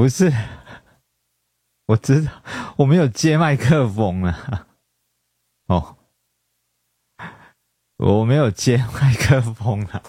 [0.00, 0.32] 不是，
[1.84, 2.32] 我知道
[2.78, 4.66] 我没有接麦克风啊。
[5.66, 5.98] 哦，
[7.98, 10.02] 我没有接麦克风啊。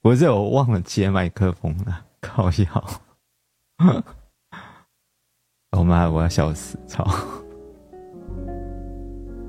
[0.00, 2.64] 不是，我忘了接麦克风了，靠笑。
[5.72, 7.06] 我妈，我要笑死，操！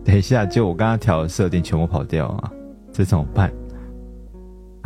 [0.03, 2.51] 等一下，就我刚刚调的设定全部跑掉啊，
[2.91, 3.53] 这怎么办？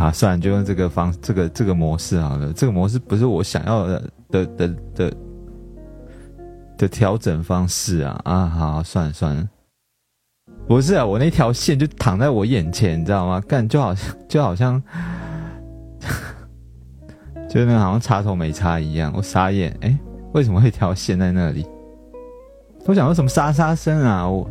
[0.04, 2.52] 啊，算了，就用这个方这个这个模式好了。
[2.52, 5.14] 这个模式不是我想要的的的的
[6.78, 8.46] 的调整方式啊啊！
[8.48, 9.48] 好，算了算了，
[10.68, 13.40] 不是啊，我那条线就躺在我眼前，你知道吗？
[13.48, 14.84] 干就好像就好像，
[17.50, 19.74] 就那好像插头没插一样，我傻眼。
[19.80, 19.98] 哎，
[20.34, 21.66] 为什么会条线在那里？
[22.86, 24.28] 我想说什么沙沙声啊？
[24.28, 24.50] 我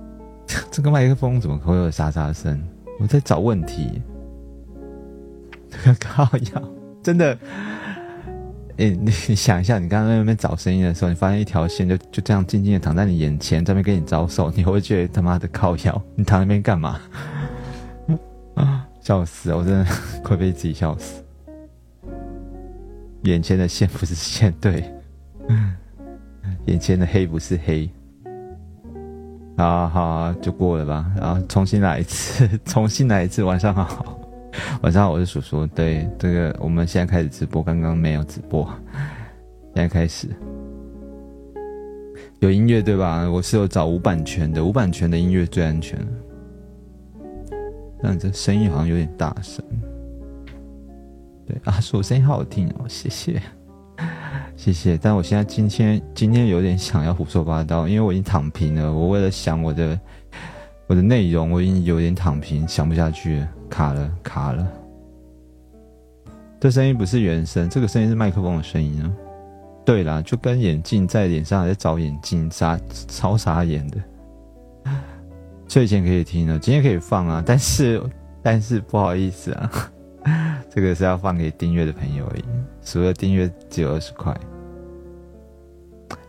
[0.70, 2.62] 这个麦克风怎么会有沙沙声？
[3.00, 4.02] 我在找问题。
[6.00, 6.24] 靠
[6.54, 6.62] 腰，
[7.02, 7.36] 真的，
[8.76, 17.00] 哎，你你想一下，你刚刚在那边找声音的时候，你发现一条线就就这样静静的躺在你眼前，在那边跟你招手，你会觉得他妈的靠腰，你躺那边干嘛？
[18.54, 19.54] 啊， 笑死！
[19.54, 19.86] 我真的
[20.22, 21.22] 快被自己笑死。
[23.24, 24.92] 眼前的线不是线，对，
[26.66, 27.88] 眼前的黑不是黑。
[29.56, 34.19] 好好，就过了吧，然后重新来一次，重新来一次，晚上好。
[34.82, 35.66] 晚上好，我是叔叔。
[35.68, 38.68] 对，这个我们现在开始直播，刚刚没有直播，
[39.74, 40.28] 现在开始
[42.40, 43.28] 有音乐对吧？
[43.30, 45.98] 我是有找无版权的，无版权的音乐最安全。
[48.02, 49.64] 但这声音好像有点大声。
[51.46, 53.40] 对啊，说我声音好听哦，谢谢，
[54.56, 54.98] 谢谢。
[54.98, 58.92] 但我现在今天今天有点想要胡说八道，因为我已经躺平了。
[58.92, 59.98] 我为了想我的
[60.90, 63.46] 我的内容，我已经有点躺平，想不下去。
[63.68, 64.66] 卡了，卡了。
[66.58, 69.12] 这声音不是原声，这个声音是麦克风的声音啊。
[69.86, 73.98] 对啦，就跟眼镜在脸上还在找眼镜，傻超傻眼的。
[75.68, 78.02] 睡前可以听的，今天可以放啊，但是
[78.42, 79.70] 但是不好意思啊，
[80.68, 82.44] 这个是要放给订阅的朋友而已，
[82.82, 84.36] 除了订阅只有二十块。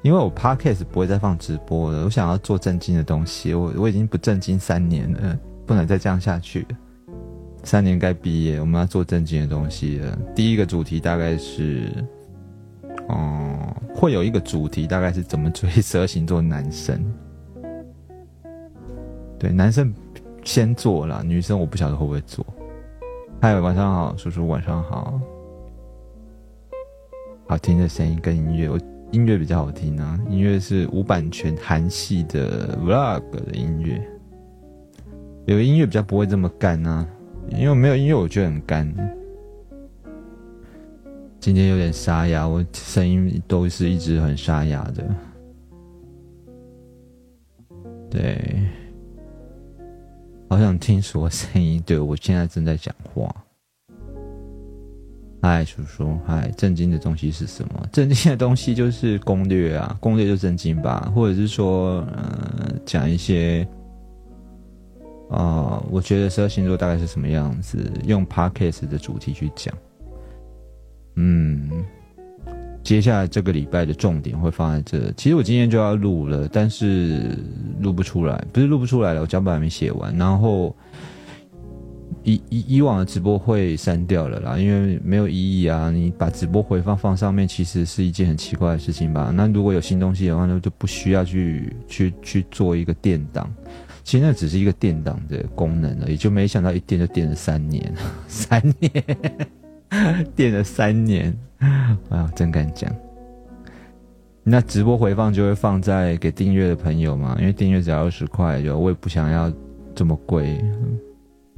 [0.01, 6.65] 因为我 podcast 不会再放直播了，我想要做正经的东西，我我已经不正经三年了，不能再这样下去。
[7.63, 10.17] 三年该毕业，我们要做正经的东西了。
[10.35, 11.87] 第一个主题大概是，
[13.09, 16.99] 哦，会有一个主题，大概是怎么追十二星座男生。
[19.37, 19.93] 对，男生
[20.43, 22.43] 先做了，女生我不晓得会不会做。
[23.39, 25.21] 嗨，晚上好，叔叔晚上好。
[27.47, 28.79] 好听的声音跟音乐，我
[29.11, 30.19] 音乐比较好听啊。
[30.29, 34.01] 音乐是无版权韩系的 vlog 的音乐，
[35.45, 37.07] 有音乐比较不会这么干啊。
[37.49, 38.87] 因为没有音乐，我觉得很干。
[41.39, 45.15] 今天有点沙哑，我声音都是一直很沙哑的。
[48.09, 48.63] 对，
[50.47, 51.81] 好想听什么声音？
[51.85, 53.40] 对我现在正在讲话。
[55.41, 57.83] 嗨，叔叔，嗨，震惊的东西是什么？
[57.91, 63.67] 震惊的东西就是攻略啊，攻略就震惊吧，或者是说，呃，讲一些。
[65.31, 67.89] 啊，我觉得十二星座大概是什么样子？
[68.05, 69.73] 用 podcast 的主题去讲。
[71.15, 71.71] 嗯，
[72.83, 75.09] 接下来这个礼拜的重点会放在这。
[75.13, 77.39] 其实我今天就要录了，但是
[77.79, 80.13] 录不出来，不是录不出来了，我脚本还没写完。
[80.17, 80.75] 然后
[82.23, 85.89] 以以以往的直播会删掉了啦，因为没有意义啊。
[85.89, 89.31] 你把直播回放放上面，其实是一件很奇怪的事情吧？
[89.35, 93.51] 那如果有新东西的话，那就不需要去去去做一个垫档。
[94.03, 97.93] 其实那只是一个电档的功能而已，就没想到一电就电了三年，
[98.27, 98.91] 三年，
[100.35, 101.35] 电了三年，
[102.09, 102.91] 啊，真敢讲。
[104.43, 109.53] 那直播回放就会放在给订阅的朋友嘛，因为订阅只要二十块，就我也不想要
[109.93, 110.59] 这么贵。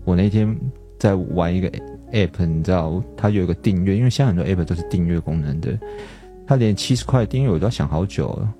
[0.05, 0.55] 我那天
[0.99, 1.69] 在玩一个
[2.11, 5.77] app，你知道，它有一个订阅，因为现在很多 app 都是订阅功能的，
[6.45, 8.53] 它连七十块订阅我都要想好久了，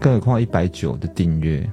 [0.00, 1.68] 更何况一百九的订阅。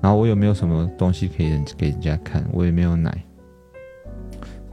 [0.00, 2.42] 然后我有没有什么东西可以给人家看？
[2.52, 3.12] 我也没有奶，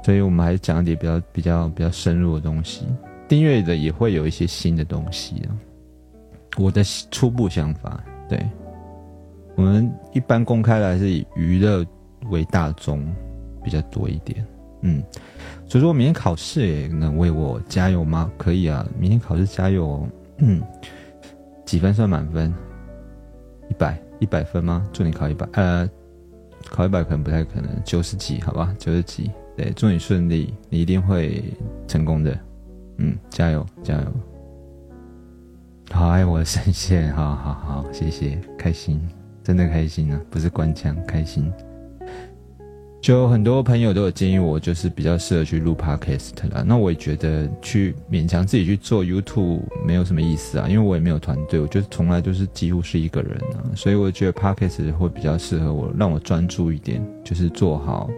[0.04, 2.86] 所以我们还是讲一点比较比较比较深入的东西。
[3.28, 5.52] 订阅的也会有一些新的东西啊。
[6.58, 6.82] 我的
[7.12, 8.42] 初步想法，对，
[9.56, 11.86] 我们一般公开的还是以娱乐
[12.30, 13.06] 为大宗
[13.64, 14.46] 比较多一点。
[14.82, 15.04] 嗯，
[15.68, 18.32] 所以说明天考试也能为我加油吗？
[18.38, 20.08] 可以啊，明天考试加油。
[20.38, 20.62] 嗯，
[21.66, 22.54] 几分算满分？
[23.70, 23.98] 一百。
[24.20, 24.84] 一百分吗？
[24.92, 25.88] 祝你考一百，呃，
[26.70, 31.44] 考一百可能不太可能，九十几，好吧，九十几，对，祝你顺利，你一定会
[31.88, 32.36] 成功的。
[32.98, 34.08] 嗯，加油加油！
[35.92, 39.00] 好爱我的声线，好好好，谢谢，开心，
[39.44, 41.54] 真的开心啊，不是官腔，开心。
[43.08, 46.62] 就很多朋友都有建议我，就是比较适合去录 podcast 啦。
[46.68, 58.10] 那我也觉得去勉强自己去做 YouTube 没有什么意思啊，因为我也没有团队，我觉得从来就是几乎是一个人啊，所以我觉得 podcast 会比较适合我，让我专注一点，就是做好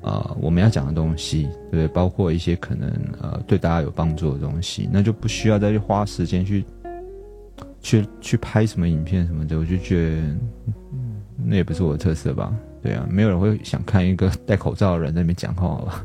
[0.00, 1.88] 呃我们要讲的东西，对不对？
[1.88, 2.90] 包括一些可能
[3.20, 6.64] 呃对大家有帮助的东西，那就不需要再去花时间去
[7.82, 10.22] 去去拍什么影片什么的，我就觉得
[11.44, 12.50] 那也不是我的特色吧。
[12.84, 16.04] 对啊，没有人会想看一个 戴口罩的人在那边讲话吧？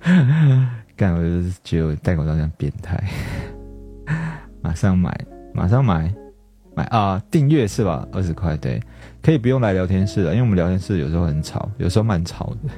[0.96, 2.98] 干，我就是觉得戴口罩像变态。
[4.62, 5.14] 马上买，
[5.52, 6.10] 马上买，
[6.74, 7.22] 买啊！
[7.30, 8.08] 订阅是吧？
[8.12, 8.80] 二十块，对，
[9.22, 12.70] 可以不用来聊天室了，因为我们聊天室有时候很吵，有时候蛮吵的。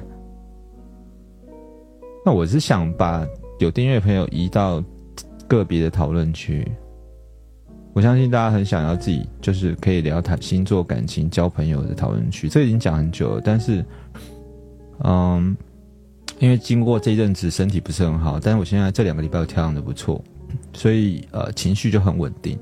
[2.25, 3.25] 那我是想把
[3.59, 4.83] 有订阅的朋友移到
[5.47, 6.69] 个别的讨论区。
[7.97, 13.41] 我相信大家很想要自己就是可以聊谈星座、感情、交朋友的讨论区，这已经讲很久了。
[13.43, 13.83] 但是，
[15.03, 15.57] 嗯，
[16.37, 20.23] 因为经过这一阵子身体不是很好，但是我现在这两个礼拜调养的不错，
[20.73, 22.55] 所以呃情绪就很稳定。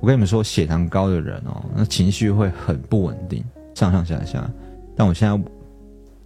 [0.00, 3.44] 我跟你们说，血糖高的人哦，那情绪会很不稳定，
[3.76, 4.44] 上上下下。
[4.96, 5.50] 但我现在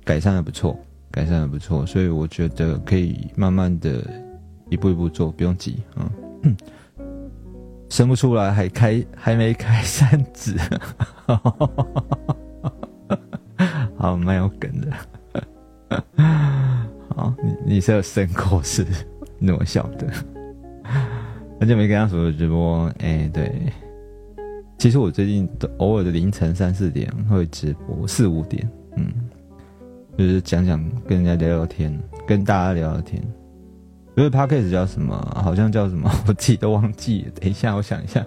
[0.04, 0.74] 改善的不错，
[1.10, 4.02] 改善的不错，所以我觉得可以慢慢的
[4.70, 6.10] 一步一步做，不用急啊。
[7.88, 10.54] 生不出来，还开还没开三指，
[13.96, 14.92] 好蛮有梗的。
[17.16, 18.86] 好，你你是有生过是
[19.38, 20.06] 那么小的，
[21.58, 22.86] 很久没跟他说直播。
[22.98, 23.72] 哎，对，
[24.78, 29.06] 其实我最近都偶尔的凌晨三四点会直播，四五点，嗯，
[30.16, 33.20] 就是讲讲跟人家聊聊天，跟大家聊聊天。
[34.18, 35.14] 因为 podcast 叫什么？
[35.40, 36.10] 好像叫什么？
[36.26, 37.30] 我自己都忘记。
[37.40, 38.26] 等一下，我想一下。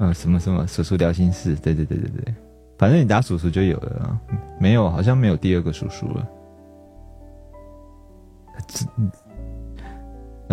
[0.00, 1.54] 嗯，什么什么叔叔聊心事？
[1.54, 2.34] 对对对对对，
[2.76, 4.20] 反正你打叔叔就有了啊。
[4.58, 6.28] 没有，好像没有第二个叔叔了。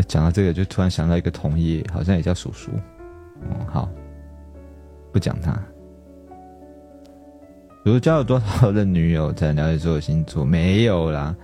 [0.07, 2.69] 讲到这个，就突然想到一个同业，好像也叫叔叔。
[3.41, 3.89] 嗯，好，
[5.11, 5.59] 不讲他。
[7.83, 10.45] 比如交了多少的女友才了解所有星座？
[10.45, 11.35] 没有啦。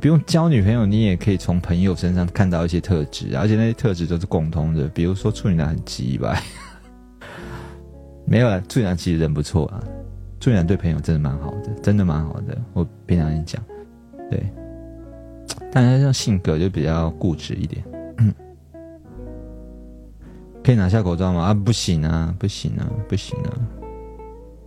[0.00, 4.86] 不用交女朋友，你也可以从朋友身上看到一些特质，而且那些特质都是共通的。
[4.88, 6.40] 比如说处女男很急吧？
[8.26, 9.82] 没有啊，处女男其实人不错啊，
[10.40, 12.56] 处女男对朋友真的蛮好的，真的蛮好的。
[12.72, 13.62] 我平常跟你讲，
[14.30, 14.42] 对，
[15.72, 17.84] 但他这种性格就比较固执一点。
[20.64, 21.42] 可以拿下口罩吗？
[21.42, 23.54] 啊，不行啊，不行啊，不行啊。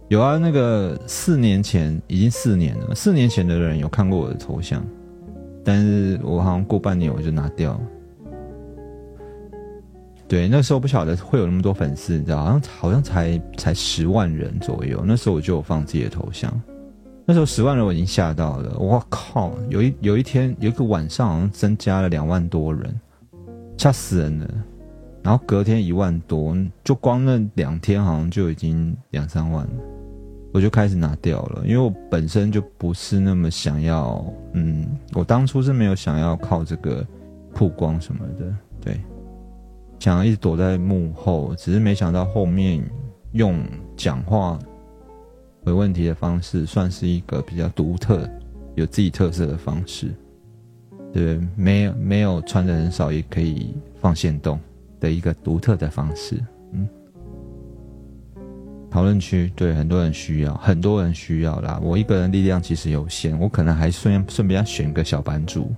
[0.08, 4.82] 有啊，那个四年前已经四年了，四年前的人有看过我的头像。
[5.70, 7.80] 但是我好像过半年我就拿掉。
[10.28, 15.04] 对，那时候不晓得会有那么多粉丝，你知道，好像好像才才十万人左右。
[15.06, 16.52] 那时候我就有放自己的头像，
[17.24, 18.76] 那时候十万人我已经吓到了。
[18.80, 23.00] 我靠，有一有一天有一个晚上好像增加了两万多人，
[23.78, 24.50] 吓死人了。
[25.22, 29.74] 然后隔天一万多，就光那两天好像就已经两三万了。
[30.52, 37.06] 我就开始拿掉了，因为我本身就不是那么想要，嗯，我当初是没有想要靠这个
[37.54, 39.00] 曝光什么的，对，
[40.00, 42.84] 想要一直躲在幕后，只是没想到后面
[43.34, 43.64] 用
[43.96, 44.58] 讲话
[45.64, 48.28] 回问题的方式，算是一个比较独特、
[48.76, 50.12] 有自己特色的方式，
[51.14, 54.60] 对，没有没有穿的很少也可以放线动
[55.00, 56.44] 的一个独特的方式，
[58.90, 61.80] 讨论区对很多人需要，很多人需要啦。
[61.82, 65.72] 我一个人力量其实有限，我可能还顺顺便要选个小班主，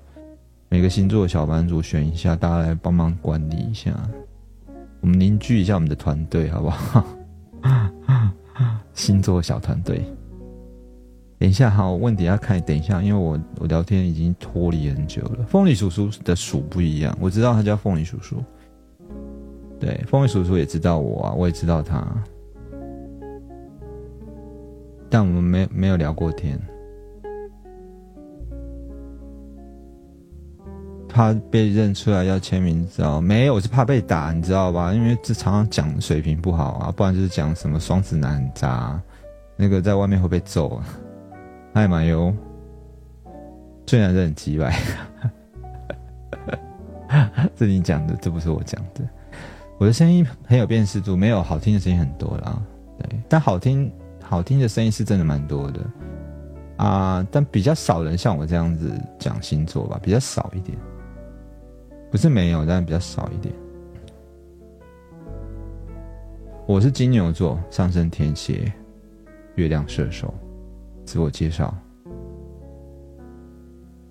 [0.70, 3.94] 每个星座的小班主选一下，大家来帮忙管理一下，
[5.02, 7.06] 我们凝聚一下我们的团队，好不好？
[8.94, 10.04] 星座小团队。
[11.38, 12.62] 等一下，好，问题要看。
[12.62, 15.44] 等一下，因为我我聊天已经脱离很久了。
[15.48, 18.44] 凤梨叔叔的鼠不一样，我知道他叫凤梨叔叔。
[19.80, 22.06] 对，凤梨叔叔也知道我啊，我也知道他。
[25.14, 26.58] 但我们没没有聊过天，
[31.10, 33.56] 怕被认出来要签名，知道没有？
[33.56, 34.94] 我是怕被打，你知道吧？
[34.94, 38.98] 因为这常常讲水平不好啊，不然就是讲什么双子男很渣，
[39.58, 40.86] 那个在外面会被揍啊。
[41.74, 42.34] 嗨，马油，
[43.86, 44.74] 虽然是很鸡掰，
[47.54, 49.02] 这你讲的，这不是我讲的。
[49.78, 52.62] 我的声音很有辨识度，没有好听的声音很多啦，
[52.98, 53.92] 对，但好听。
[54.32, 55.82] 好听的声音是真的蛮多的
[56.78, 60.78] 啊，但比较少人像我这样子讲星座吧，比较少一点。
[62.10, 63.54] 不是没有，但比较少一点。
[66.66, 68.72] 我是金牛座，上升天蝎，
[69.56, 70.34] 月亮射手。
[71.04, 71.76] 自我介绍，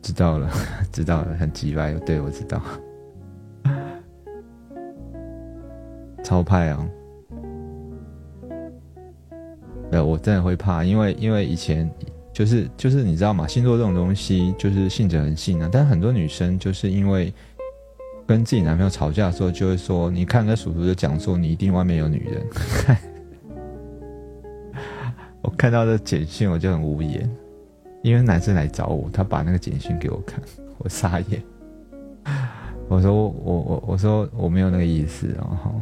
[0.03, 0.51] 知道了，
[0.93, 2.61] 知道了，很急歪，对我知道。
[6.23, 6.87] 超派啊！
[9.91, 11.91] 呃，我真的会怕，因为因为以前
[12.33, 13.47] 就是就是你知道吗？
[13.47, 15.69] 星座这种东西就是信者恒信啊。
[15.71, 17.35] 但很多女生就是因为
[18.25, 22.47] 跟自己男朋友吵架的时候，就会说：“你看那属鼠就讲说你一定外面有女人。
[25.43, 27.29] ”我看到这简讯我就很无言，
[28.03, 30.41] 因为男生来找我，他把那个简讯给我看，
[30.79, 31.43] 我傻眼。
[32.87, 35.73] 我说我我我说我没有那个意思，然后。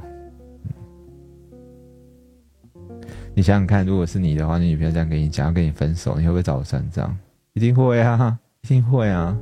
[3.38, 7.16] 你想想看，如果是你的话，你女朋友这样跟你讲，要跟你分手，你会不会找我算账？
[7.52, 9.38] 一定会啊， 一定会啊。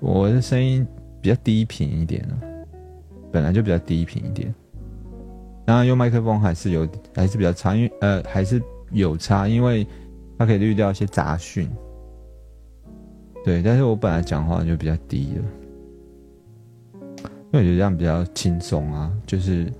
[0.00, 0.86] 我的声音
[1.20, 2.26] 比较低频一点，
[3.30, 4.54] 本来就比较低频一点。
[5.66, 8.58] 当然用麦克风还是有，还是比较差，因为呃还是
[8.92, 9.86] 有差，因为
[10.38, 11.68] 它可以滤掉一些杂讯。
[13.44, 15.44] 对，但是我本来讲话就比较低了，
[17.52, 19.70] 因为我觉得这样比较轻松啊，就是。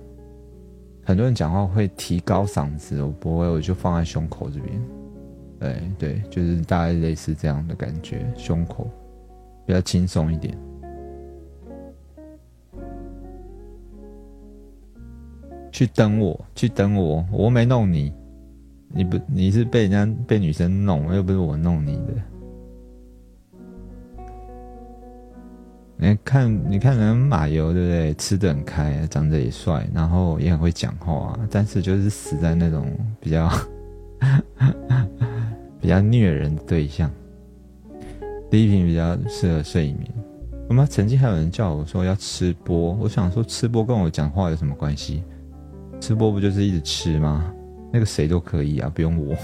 [1.03, 4.81] 很多人讲话会提高嗓子，我不会，我就放在胸口这边。
[5.59, 8.89] 对对，就是大概类似这样的感觉，胸口
[9.65, 10.57] 比较轻松一点。
[15.71, 18.13] 去等我，去等我，我没弄你，
[18.89, 22.30] 你不，你是被人家被女生弄，又不是我弄你的。
[26.03, 28.13] 你看，你看人马油对不对？
[28.15, 33.47] 吃的很开，长得也帅，然后也很会讲话，但是就是死在那种比较
[35.79, 37.07] 比较虐人的对象。
[38.49, 40.11] 第一瓶比较适合睡眠。
[40.67, 45.23] 我们曾经还有人叫我说要吃播，我想说吃播跟我讲话有什么关系？
[45.99, 47.53] 吃播不就是一直吃吗？
[47.93, 49.35] 那个谁都可以啊，不用我。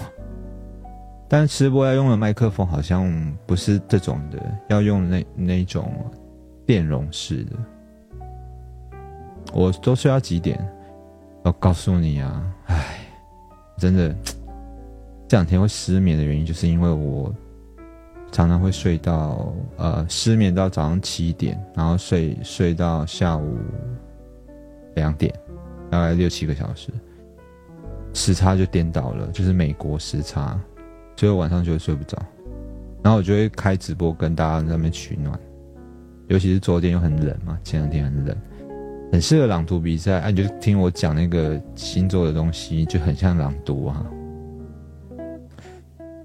[1.27, 5.93] 但是吃播要用的麦克风好像不是这种的，要用那那种。
[6.67, 7.55] 电容式的，
[9.53, 10.59] 我都睡到几点？
[11.43, 12.99] 我告诉你啊，唉，
[13.77, 14.13] 真的，
[15.29, 17.33] 这两天会失眠的原因，就是因为我
[18.33, 23.57] 常常会睡到呃失眠到早上七点，然后睡睡到下午
[24.95, 25.33] 两点，
[25.89, 26.91] 大概六七个小时，
[28.13, 30.59] 时差就颠倒了，就是美国时差，
[31.15, 32.17] 所以我晚上就会睡不着，
[33.01, 35.39] 然后我就会开直播跟大家在那边取暖。
[36.27, 38.35] 尤其是昨天又很冷嘛，前两天很冷，
[39.11, 40.19] 很适合朗读比赛。
[40.19, 44.05] 哎，你就听我讲那个星座的东西，就很像朗读啊。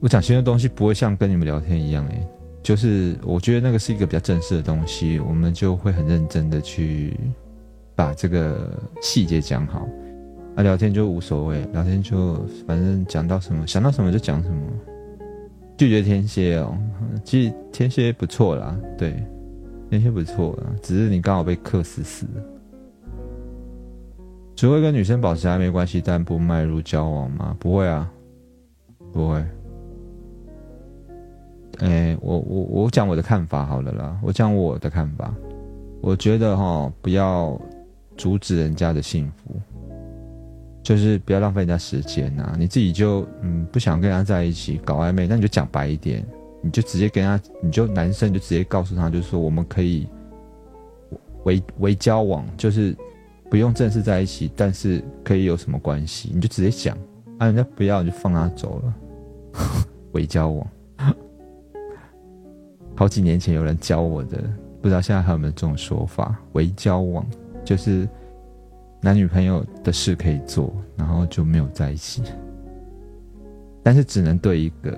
[0.00, 2.26] 我讲星座东西不会像跟你们聊天一样，哎，
[2.62, 7.16] 就是我觉得那个是一个比较正式的东西，我们就会很认真的去
[7.94, 9.86] 把这个细节讲好。
[10.56, 12.34] 啊，聊天就无所谓，聊天就
[12.66, 14.60] 反正讲到什么想到什么就讲什么。
[15.78, 16.76] 拒绝天蝎哦，
[17.24, 19.14] 其实天蝎不错啦，对。
[19.94, 22.42] 那些不错啊，只是你刚好被克死死了。
[24.56, 27.54] 只会跟女生保持暧昧关系，但不迈入交往吗？
[27.60, 28.10] 不会啊，
[29.12, 29.44] 不会。
[31.80, 35.34] 哎，我我我讲我的看法好了啦，我讲我的看法。
[36.00, 37.60] 我觉得哈，不要
[38.16, 39.60] 阻止人家的幸福，
[40.82, 42.54] 就是不要浪费人家时间呐。
[42.58, 46.26] 你自己就嗯不想跟人家在一起搞暧昧，那你就讲白一点。
[46.64, 50.06] 你就直接跟他，你就男生就直接告诉他，就是说我们可以
[51.42, 52.96] 为为交往，就是
[53.50, 56.30] 不用正式在一起，但是可以有什么关系？
[56.32, 56.96] 你就直接讲，
[57.38, 58.94] 啊，人家不要你就放他走了，
[60.12, 60.66] 为交往。
[62.94, 64.38] 好几年前有人教我的，
[64.80, 66.38] 不知道现在还有没有这种说法？
[66.52, 67.26] 为交往
[67.64, 68.08] 就是
[69.00, 72.22] 男女朋友的事可以做，然后就没有在一起，
[73.82, 74.96] 但是只能对一个。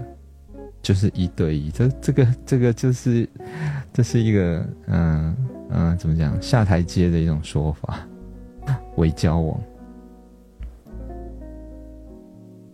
[0.85, 3.27] 就是一对一，这这个这个就是，
[3.91, 5.35] 这是一个嗯
[5.71, 8.07] 嗯怎么讲下台阶的一种说法，
[8.97, 9.59] 为交往，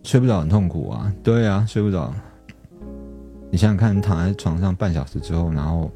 [0.02, 2.12] 睡不着很痛苦啊，对啊，睡不着。
[3.48, 5.88] 你想想看，躺在床上半小时之后，然后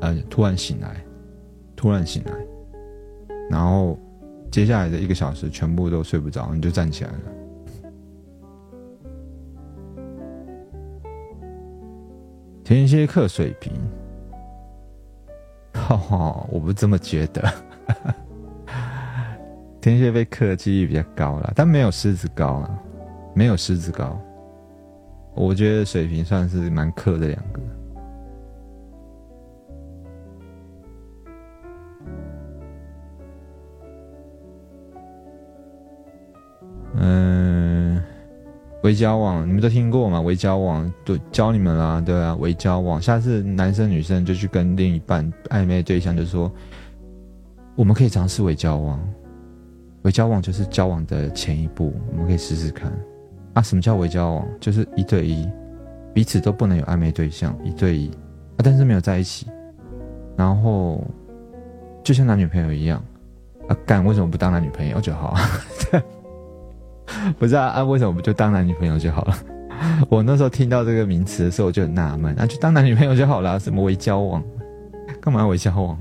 [0.00, 1.02] 呃突然醒来，
[1.74, 2.32] 突然醒来，
[3.50, 3.98] 然后
[4.50, 7.18] 接下来的一个小时全部都睡不着，你就站起来了。
[12.64, 13.70] 天蝎克水瓶
[15.74, 17.54] 哈哈我不这么觉得。
[19.82, 22.78] 天蝎被克的几率比较高了但没有狮子高啊
[23.34, 24.18] 没有狮子高。
[25.34, 27.60] 我觉得水平算是蛮克的两个
[36.96, 37.33] 嗯
[38.84, 40.20] 微交往，你们都听过吗？
[40.20, 43.00] 微交往都教你们啦，对啊，微交往。
[43.00, 46.52] 下次男生女生就去跟另一半暧昧对象，就说
[47.74, 49.00] 我们可以尝试微交往。
[50.02, 52.92] 微交往就是交往的前一步，我们可以试试看。
[53.54, 54.46] 啊，什么叫微交往？
[54.60, 55.48] 就是一对一，
[56.12, 59.46] 彼此都不能有暧昧对象，一对一啊，但是没有在一起，
[60.36, 61.02] 然后
[62.02, 63.02] 就像男女朋友一样
[63.66, 65.34] 啊，干为什么不当男女朋友就好？
[67.38, 69.36] 不知道，啊，为什么不就当男女朋友就好了？
[70.08, 74.42] 我那时候听到这个名词的时候，我就很纳闷，那就当男女朋友就好了，什么为交往，
[75.20, 75.98] 干嘛为交往？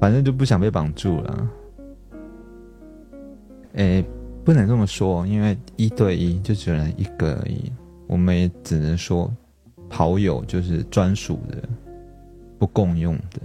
[0.00, 1.50] 反正就不想被绑住了。
[3.74, 4.04] 诶，
[4.44, 7.72] 不能这么说，因为一对一就只能一个而已，
[8.06, 9.30] 我们也只能说
[9.88, 11.56] 跑友就是专属的，
[12.58, 13.40] 不共用的。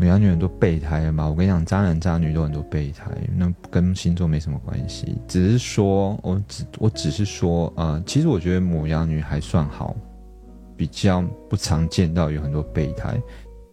[0.00, 1.28] 每男女很多备胎了嘛？
[1.28, 5.18] 我跟你讲，渣男渣女都很多备胎，那跟星座没什么关系。
[5.26, 9.96] 只是说，我只我只是说，呃，其实我觉得母羊女还算好，
[10.76, 13.20] 比较不常见到有很多备胎，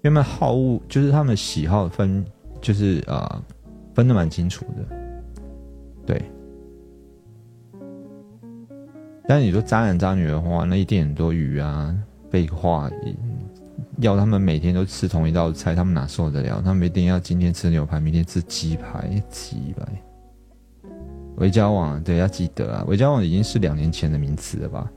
[0.01, 2.25] 因为好物就是他们喜好分，
[2.60, 3.44] 就是呃
[3.94, 4.98] 分的蛮清楚的，
[6.08, 6.20] 对。
[9.27, 11.96] 但是你说渣男渣女的话，那一定很多鱼啊，
[12.32, 12.89] 废话。
[14.00, 16.62] 要他们每天都吃同一道菜，他们哪受得了？
[16.64, 19.86] 他们一定要今天吃牛排，明天吃鸡排，鸡排。
[21.38, 24.90] 维交往，对，要记得啊，维交往已经是两年前的名词了吧？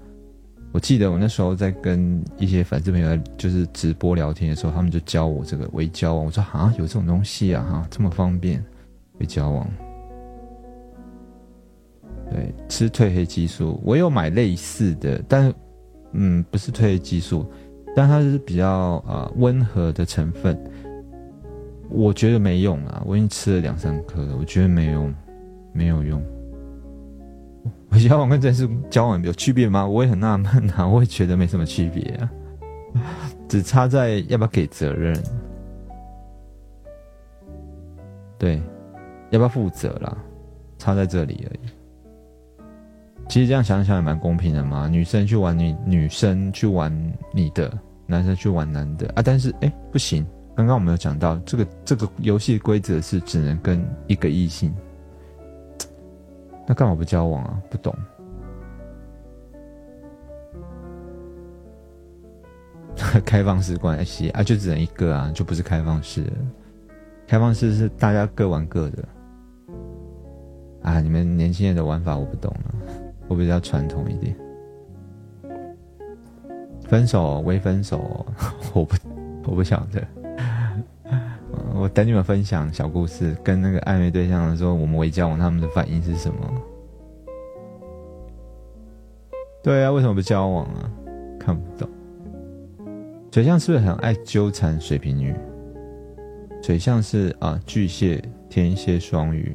[0.70, 6.26] 我记得我那时候在跟一些粉丝朋友就是直播聊天的时候，他们就教我这个维交往。
[6.26, 8.62] 我说啊，有这种东西啊，哈，这么方便，
[9.18, 9.66] 维交往。
[12.30, 15.52] 对，吃褪黑激素，我有买类似的，但
[16.12, 17.50] 嗯，不是褪黑激素。
[17.98, 20.56] 但它是比较啊温和的成分，
[21.90, 23.02] 我觉得没用啊。
[23.04, 25.12] 我已经吃了两三颗了，我觉得没用，
[25.72, 26.22] 没有用。
[27.88, 29.84] 我交往跟正式交往有区别吗？
[29.84, 32.30] 我也很纳闷啊，我也觉得没什么区别啊，
[33.48, 35.20] 只差在要不要给责任，
[38.38, 38.62] 对，
[39.30, 40.16] 要不要负责啦，
[40.78, 42.54] 差在这里而已。
[43.28, 46.96] 其实这样想想也蛮公平的嘛，女生去玩你，女生去玩
[47.32, 47.76] 你的。
[48.10, 54.74] 男生去玩男的啊，但是哎不行，刚刚我们有讲到这个这个游戏规则是只能跟一个异性，
[56.66, 57.62] 那干嘛不交往啊？
[57.68, 57.94] 不懂，
[63.26, 66.24] 开放式关系啊，就只能一个啊，就不是开放式，
[67.26, 69.06] 开放式是大家各玩各的
[70.80, 70.98] 啊。
[71.02, 72.74] 你们年轻人的玩法我不懂了，
[73.28, 74.34] 我比较传统一点。
[76.88, 78.26] 分手未分手，
[78.72, 78.96] 我不
[79.44, 80.02] 我不晓得。
[81.76, 86.62] 我等你们分享小故事，跟那个暧昧对象说我们未交往，他们的反应是什么？
[89.62, 90.90] 对啊，为什么不交往啊？
[91.38, 91.88] 看不懂。
[93.30, 95.34] 水象是不是很爱纠缠水瓶女？
[96.62, 99.54] 水象是啊，巨蟹、天蝎、双鱼。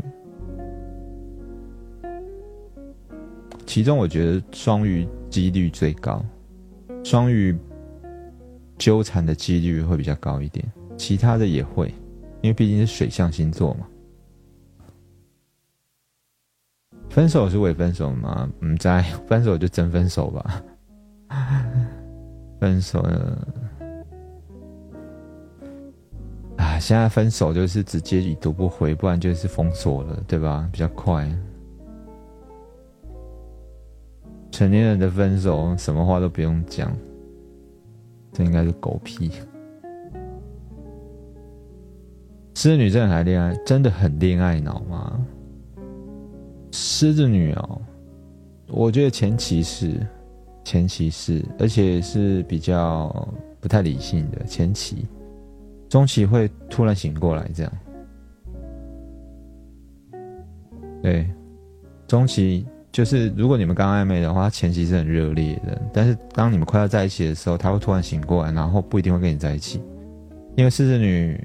[3.65, 6.23] 其中我觉得双鱼几率最高。
[7.03, 7.55] 双鱼
[8.77, 10.65] 纠缠的几率会比较高一点，
[10.97, 11.93] 其他的也会，
[12.41, 13.87] 因为毕竟是水象星座嘛。
[17.09, 18.49] 分手是伪分手吗？
[18.61, 20.63] 嗯，在 分手就真分手吧。
[22.59, 23.47] 分手了
[26.57, 26.79] 啊！
[26.79, 30.67] 现在分手就是直接已读不回，不然就是封锁了，对吧？
[30.71, 31.29] 比较快。
[34.53, 36.95] 成年人的分手，什么话都不用讲，
[38.31, 39.31] 这应该是狗屁。
[42.53, 45.19] 狮子女真的还恋爱，真的很恋爱脑吗？
[46.71, 47.81] 狮子女哦，
[48.67, 49.99] 我觉得前期是，
[50.63, 53.27] 前期是，而且是比较
[53.59, 55.07] 不太理性的前期，
[55.89, 57.73] 中期会突然醒过来这样。
[61.01, 61.27] 对，
[62.05, 62.63] 中期。
[62.93, 69.81] 就是如果你们刚暧昧的话，前期是很热烈的，但是当你们快要在一起的时候，他会突然醒过来，然后不一定会跟你在一起，
[70.55, 71.35] 因为狮子女，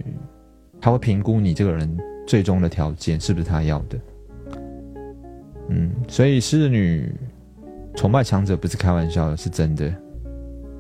[0.79, 3.99] 他会评估你这个人最终的条件是不是他要的，
[5.71, 7.11] 嗯，所以狮子女
[7.97, 9.91] 崇拜强者不是开玩笑的，是真的，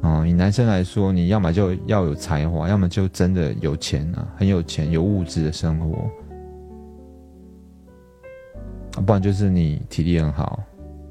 [0.02, 6.10] 哦，以男生来说，你要么就要有才华，要么就真的有钱啊，很有钱，有物质的生活。
[9.00, 10.60] 不然就是你体力很好，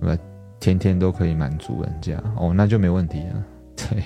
[0.02, 0.18] 呃？
[0.60, 3.46] 天天都可以满足人家哦，那就没问题啊。
[3.78, 4.04] 对，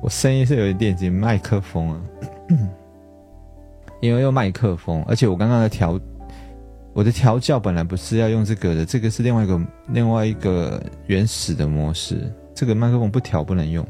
[0.00, 2.00] 我声音是有一点点麦克风啊，
[4.00, 6.00] 因为用麦克风，而且我刚刚在调
[6.94, 12.32] 我的调教本来不是要用这个的，这个是另外一个另外一个原始的模式。
[12.54, 13.86] 这个麦克风不调不能用。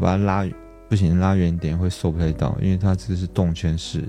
[0.00, 0.44] 把它拉，
[0.88, 4.04] 不行，拉远点会受不太到，因为它这是动圈式。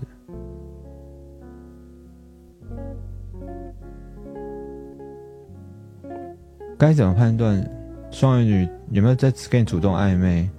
[6.78, 7.68] 该怎么判断
[8.12, 10.50] 双鱼女有没有在跟你主动暧昧？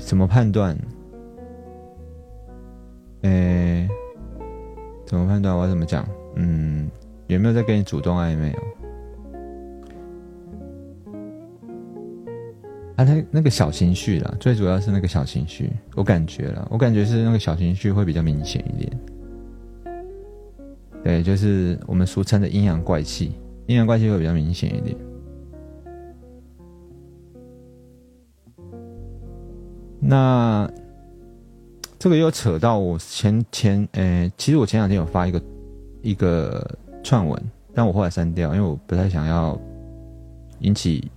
[0.00, 0.76] 怎么判断？
[3.22, 3.88] 诶，
[5.06, 5.56] 怎么判断？
[5.56, 6.06] 我怎么讲？
[6.34, 6.90] 嗯，
[7.26, 8.60] 有没有在跟你主动暧昧哦？
[12.96, 19.00] 啊，那那个小情绪啦，最主要是那个小情绪，我感觉了，我感觉是那个小情绪会比较明显一点。
[21.02, 23.32] 对，就是我们俗称的阴阳怪气，
[23.66, 24.96] 阴阳怪气会比较明显一点。
[29.98, 30.70] 那
[31.98, 35.42] 这个又扯到我前前诶，其实我前两天有发一个
[36.00, 37.42] 一个串文，
[37.74, 39.58] 但我后来删掉，因为我不太想要
[40.60, 41.10] 引起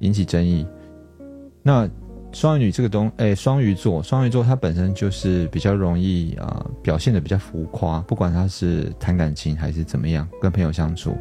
[0.00, 0.66] 引起争议。
[1.62, 1.88] 那
[2.32, 11.16] 双鱼女这个东诶，双鱼座，双鱼座它本身就是比较容易啊，表现的比较浮夸，不管他是谈感情还是怎么样，跟朋友相处，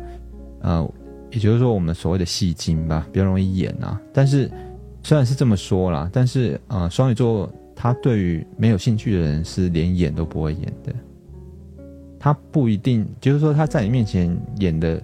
[0.61, 0.85] 呃，
[1.31, 4.51] 也就是说我们所谓的戏精吧，比较容易演啊，但是。
[5.01, 10.93] 虽然是这么说啦，但是呃，双鱼座他对于没有兴趣的人是连演都不会演的。
[12.19, 15.01] 他不一定就是说他在你面前演的，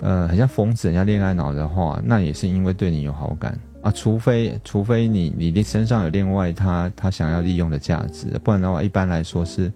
[0.00, 3.90] 呃，很像疯子、人家恋爱脑的话，那也是因为对你有好感啊。
[3.90, 9.72] 除非除非你你的身上有另外他他想要利用的价值，不然的话，一般来说是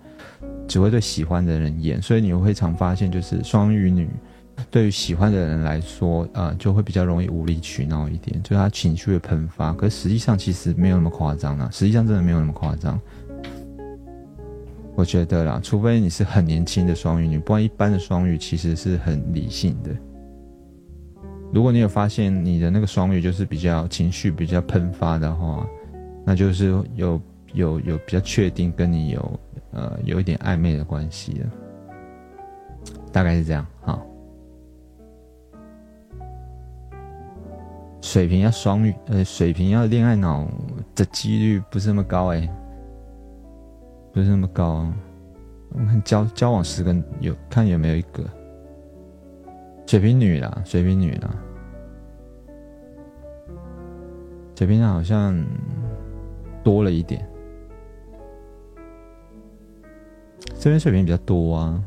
[0.68, 2.00] 只会对喜欢的人演。
[2.02, 4.08] 所以你会常发现，就是双鱼女。
[4.70, 9.72] 对于喜欢的人来说，呃，就会比较容易无理取闹一点，就是他情绪会喷发。
[9.72, 13.00] 可实际上其实没有那么夸张啊，实际上真的没有那么夸张。
[14.94, 19.90] 我觉得啦，除非你是很年轻的双鱼女，不然一般的双鱼其实是很理性的。
[21.52, 25.66] 如果你有发现你的那个双鱼就是比较情绪比较喷发的话，
[26.24, 27.20] 那就是有
[27.54, 29.40] 有有比较确定跟你有
[29.72, 31.50] 呃有一点暧昧的关系了，
[33.12, 34.00] 大概是这样哈。
[38.00, 40.46] 水瓶要双鱼，呃，水瓶要恋爱脑
[40.94, 42.48] 的几率不是那么高哎，
[44.12, 44.66] 不是那么高。
[44.66, 44.94] 啊
[45.72, 48.24] 我看交交往十个有看有没有一个
[49.90, 51.34] 水瓶女啦，水瓶女啦，
[54.54, 55.44] 水瓶好像
[56.62, 57.28] 多了一点。
[60.60, 61.82] 这边水瓶比较多啊。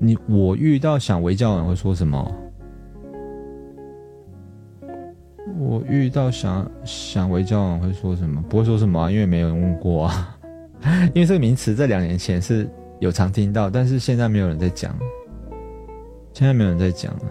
[0.00, 2.34] 你我遇到想围交往会说什么？
[5.56, 8.42] 我遇到想想围交往会说什么？
[8.48, 10.36] 不会说什么，因为没有人问过啊。
[11.14, 12.68] 因为这个名词在两年前是
[12.98, 14.98] 有常听到，但是现在没有人在讲，
[16.34, 17.22] 现在没有人在讲了。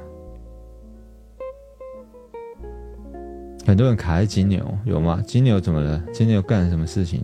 [3.66, 5.22] 很多人卡在金牛，有吗？
[5.28, 6.02] 金牛怎么了？
[6.14, 7.22] 金牛干了什么事情？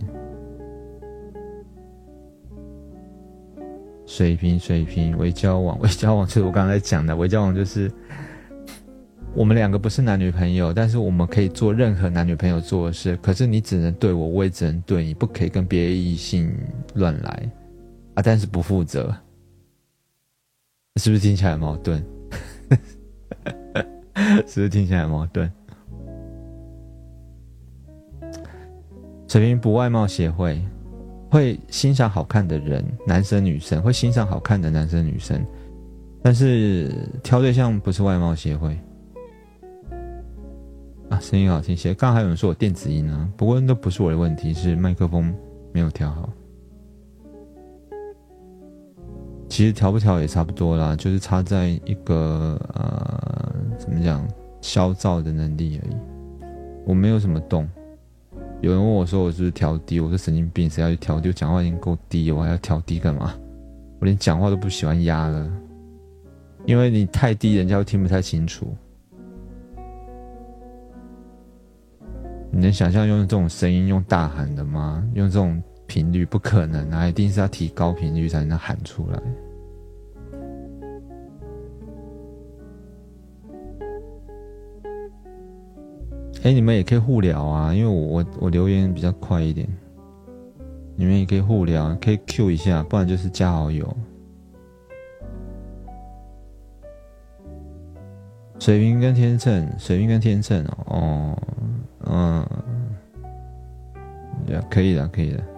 [4.04, 7.90] 水平水平为交往， 为交往就是我刚才讲的，为交往就是。
[9.32, 13.16] 我们两个不是男女朋友，但是我们可以做任何男女朋友做的事。
[13.22, 16.52] 可是你只能对我，我也只能对你，不可以跟别的异性
[16.94, 17.48] 乱来
[18.14, 18.22] 啊！
[18.22, 19.14] 但是不负责，
[20.96, 22.04] 是不是听起来矛盾？
[24.46, 25.50] 是不是听起来矛盾？
[29.28, 30.60] 水瓶不外貌协会，
[31.30, 35.46] 会欣赏好看的人，男生女生会欣赏好看的男生女生，
[36.22, 38.76] 但是挑对象不是外貌协会。
[41.08, 41.94] 啊，声音好听些。
[41.94, 45.32] 刚刚还有人说我电子音啊，不过那都不是我的问题，是麦克风
[45.72, 46.28] 没有调好。
[49.50, 54.26] 其实调不调也差不多啦，就是差在一个呃，怎么讲，
[54.62, 55.96] 消噪的能力而已。
[56.86, 57.68] 我没有什么动。
[58.60, 61.28] 有人问我说我是不是调低，我说神经病，谁要去调低？
[61.28, 63.34] 我讲话已经够低，我还要调低干嘛？
[63.98, 65.50] 我连讲话都不喜欢压了，
[66.64, 68.72] 因为你太低，人家又听不太清楚。
[72.52, 75.04] 你能想象用这种声音用大喊的吗？
[75.14, 75.60] 用这种
[75.90, 77.08] 频率不可能啊！
[77.08, 79.20] 一定是要提高频率才能喊出来。
[86.44, 89.68] 哎，你们也可以互聊啊，因为我我我留言比较快一点，
[90.94, 93.92] 你们也可以互聊，可以 Q 一下，不然就是加好友。
[98.60, 101.36] 水瓶跟天秤，水瓶跟天秤哦，
[102.04, 102.46] 哦嗯，
[104.46, 105.49] 也，可以的，可以的。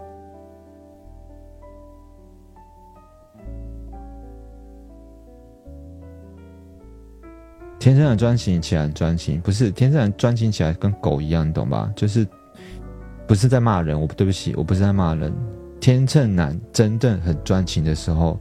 [7.83, 11.93] 天秤的专情起来很专情，不是天秤男专情起来跟狗一样，你懂吧？
[11.97, 12.25] 就是
[13.27, 15.35] 不是在骂人，我对不起，我不是在骂人。
[15.81, 18.41] 天秤男真正很专情的时候，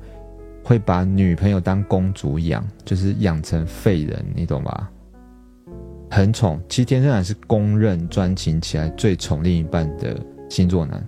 [0.63, 4.91] 会把女朋友当公主养，就是养成废人，你懂吧？
[6.11, 6.61] 很宠。
[6.69, 10.15] 其实天秤男是公认专情起来最宠另一半的
[10.51, 11.03] 星座男，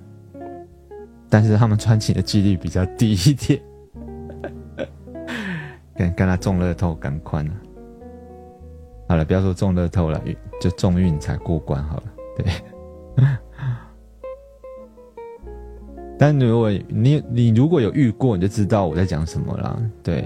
[1.29, 3.61] 但是他们专情的几率比较低一点。
[5.95, 7.51] 跟跟他中乐透赶快了。
[9.07, 10.21] 好了，不要说中乐透了，
[10.59, 12.03] 就中运才过关好了。
[12.37, 12.45] 对。
[16.17, 19.77] 但如果你你如果有遇过，你就知道我在讲什么啦。
[20.01, 20.23] 对，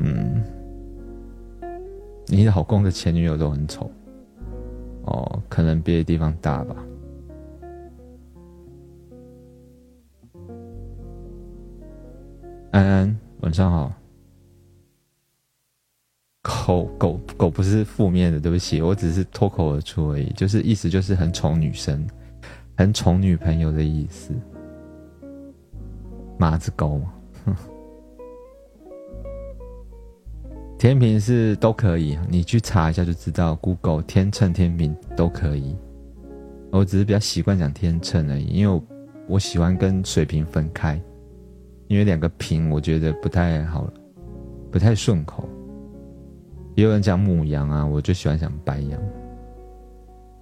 [0.00, 0.42] 嗯，
[2.26, 3.90] 你老公的前女友都很丑，
[5.04, 6.76] 哦，可能别的地方大吧。
[12.70, 13.92] 安安，晚上好。
[16.46, 22.06] 狗狗狗不是负面的，对不起，我只是脱口而出而已，就是意思就是很宠女生，
[22.76, 24.32] 很宠女朋友的意思。
[26.38, 27.00] 马子狗，
[30.78, 35.74] 天平是都可以，你去查一下就知道，Google 天秤天平都可以。
[36.70, 38.82] 我只是比较习惯讲天秤而已，因为
[39.26, 41.00] 我喜欢跟水瓶分开，
[41.88, 43.90] 因为两个平我觉得不太好，
[44.70, 45.48] 不太顺口。
[46.76, 49.00] 也有人讲母羊啊，我就喜欢讲白羊，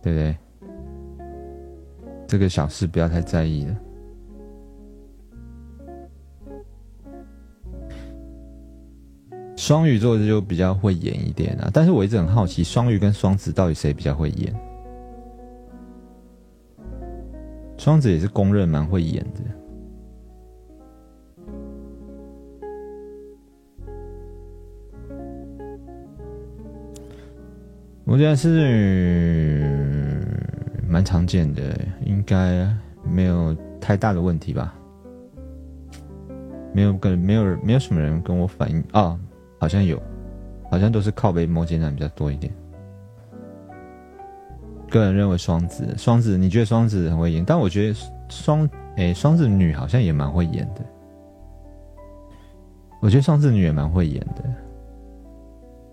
[0.02, 0.36] 对不对？
[2.26, 3.76] 这个小事不要太在意了。
[9.56, 14.52] 双鱼座就比较会演一点啊，但是我一直很好奇，双鱼跟双子到底谁比较会演？
[17.78, 19.40] 双子也是公认蛮会演的。
[28.14, 29.60] 我觉得是
[30.86, 32.64] 蛮常见的，应该
[33.02, 34.72] 没有太大的问题吧。
[36.72, 39.18] 没有跟没有没有什么人跟我反映啊，
[39.58, 40.00] 好像有，
[40.70, 42.52] 好像都是靠背摩羯男比较多一点。
[44.88, 47.96] 个人认为双子，双子你觉得双子很会演，但我觉得
[48.28, 50.82] 双诶双子女好像也蛮会演的。
[53.00, 54.44] 我觉得双子女也蛮会演的。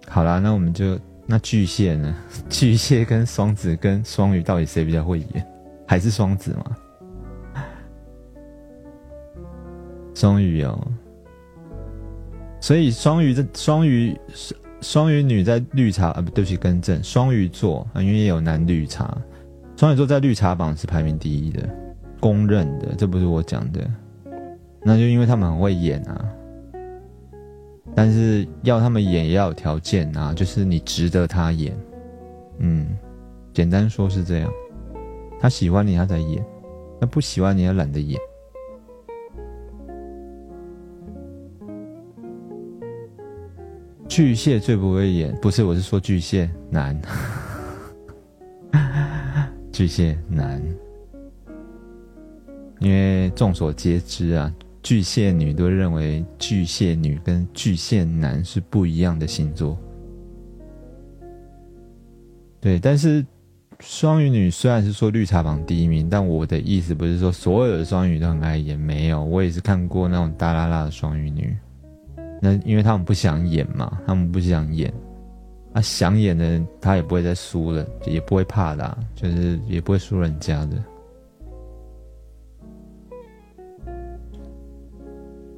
[0.08, 1.00] 好啦，那我们就。
[1.32, 2.14] 那巨蟹呢？
[2.50, 5.48] 巨蟹跟双子跟双鱼到底谁比较会演？
[5.88, 6.66] 还是双子吗？
[10.14, 10.78] 双鱼哦，
[12.60, 14.14] 所以双鱼这双鱼
[14.82, 19.18] 双鱼女在绿茶啊，不对不起，更正，双鱼座啊，因为有男绿茶，
[19.78, 21.68] 双鱼座在绿茶榜是排名第一的，
[22.20, 23.90] 公认的，这不是我讲的，
[24.84, 26.26] 那就因为他们很会演啊。
[27.94, 31.78] 但是要他们演也要有条件啊，就是你值得他演，
[32.60, 32.88] 嗯，
[33.54, 34.52] 简单说是这样，
[35.40, 36.44] 他喜欢你他才演，
[37.00, 38.20] 他不喜欢你他懒得演。
[44.08, 47.00] 巨蟹最不会演，不是我是说巨蟹男，
[49.72, 50.62] 巨蟹男，
[52.80, 54.54] 因为众所皆知啊。
[54.84, 59.78] 巨蟹女都认为巨蟹女跟巨蟹男是不一样的星座，
[62.60, 62.80] 对。
[62.80, 63.24] 但是
[63.80, 69.24] 双鱼女虽然是说绿茶榜第一名，但我的意思不是说所有的双鱼都很爱演，没有。
[69.24, 71.56] 我也是看过那种大拉拉的双鱼女，
[72.42, 74.92] 那因为他们不想演嘛，他们不想演，
[75.74, 80.84] 啊，想演的他也不会再输了，也不会怕的，就是也不会输人家的。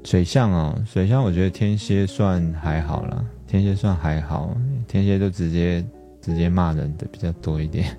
[0.03, 4.55] 水象哦，水象，我觉得天蝎算还好啦，天蝎算还好，
[4.87, 5.83] 天蝎就直接
[6.21, 7.97] 直接骂人的比较多一点。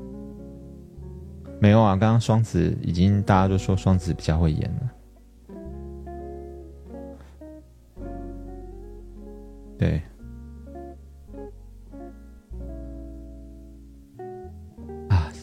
[1.60, 4.90] 没有啊，刚刚双子已经大家都说双子比较会演了。
[9.78, 10.02] 对。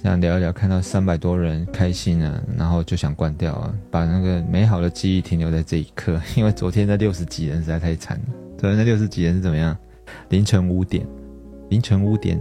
[0.03, 6.19] 想聊一聊，看到三百多人开心啊，然后就想关掉啊，把那个美好的记忆停留在这一刻。
[6.37, 8.25] 因为昨天那六十几人实在太惨了。
[8.57, 9.75] 昨天那六十几人是怎么样？
[10.29, 11.05] 凌晨五点，
[11.69, 12.39] 凌晨五点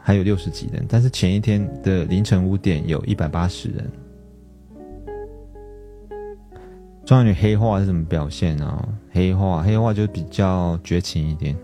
[0.00, 3.90] 还有六十几人，但是前一天的凌晨五点有一百八十人。
[7.04, 8.88] 双鱼女黑化是怎么表现呢？
[9.10, 11.54] 黑化，黑化就比较绝情一点，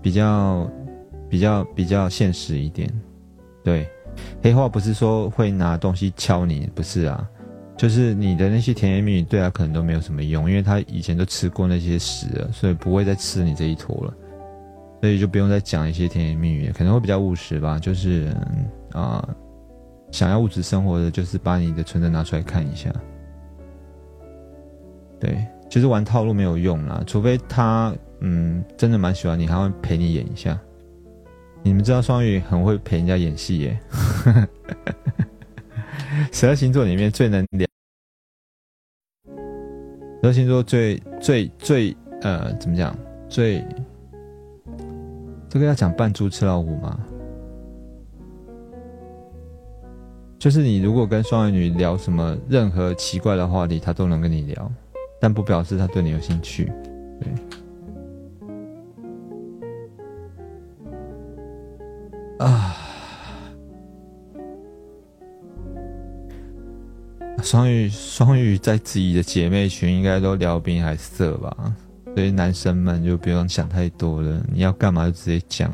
[0.00, 0.70] 比较
[1.28, 2.88] 比较比较现实一点。
[3.64, 3.88] 对，
[4.42, 7.28] 黑化不是说会拿东西敲你，不是啊，
[7.76, 14.14] 就是你的那些甜言蜜语对他可能都没有什么用，因为他以前都吃过那些屎了，所以不会再吃你这一坨了，
[15.00, 18.34] 所以就不用再讲一些甜言蜜语，可能会比较务实吧，就是
[18.92, 19.26] 啊，
[20.10, 22.90] 想要物质生活的，就是把你的存折拿出来看一下。
[25.18, 30.58] 对，其实玩套路没有用啦，除非他嗯真的蛮喜欢你，还会陪你演一下。
[31.62, 33.80] 你们知道双鱼很会陪人家演戏耶，
[36.32, 37.66] 十二星座里面最能聊，
[40.22, 42.96] 十二星座最最最呃怎么讲
[43.28, 43.64] 最
[45.48, 46.98] 这个要讲扮猪吃老虎吗？
[50.38, 54.72] 就是你如果跟双鱼女聊什么任何奇怪的话题，她都能跟你聊。
[55.20, 56.72] 但不表示他对你有兴趣，
[57.20, 57.59] 对。
[62.40, 62.74] 啊，
[67.42, 71.76] 双鱼双鱼在自己的姐妹群应该都聊兵还色吧，
[72.14, 75.70] 所以男生们就不用想太多了，你要干嘛就直接讲，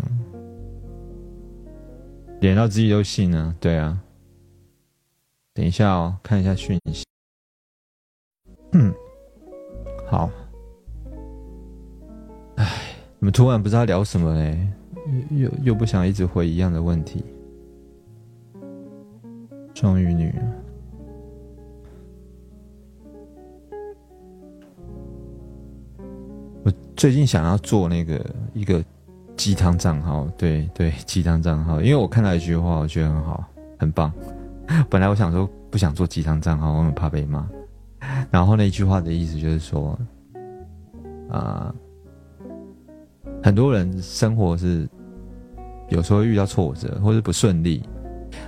[2.41, 3.97] 连到自己都信呢，对啊。
[5.55, 7.05] 等一下哦，看一下讯息。
[8.73, 8.93] 嗯。
[10.09, 10.29] 好，
[12.57, 12.67] 哎，
[13.21, 14.69] 你们突然不知道聊什么嘞？
[15.31, 17.25] 又又不想一直回一样的问题。
[19.75, 20.35] 双鱼女，
[26.63, 28.83] 我最近想要做那个一个
[29.37, 33.45] 鸡汤账号，对对，鸡汤账号，因为我看到一句话，我觉得很好，
[33.79, 34.11] 很棒。
[34.89, 37.47] 本来我想说不想做鸡汤账号，我很怕被骂。
[38.31, 39.99] 然后那句话的意思就是说，
[41.29, 41.75] 啊，
[43.47, 44.89] 很多人生活是
[45.89, 47.81] 有时候遇到挫折或者不顺利，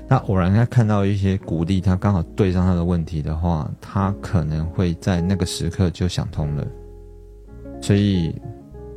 [0.08, 6.66] 那偶然他看到一些鼓励，他刚好对上他的问题的话，他可能会在那个时刻就想通了。
[7.80, 8.34] 所以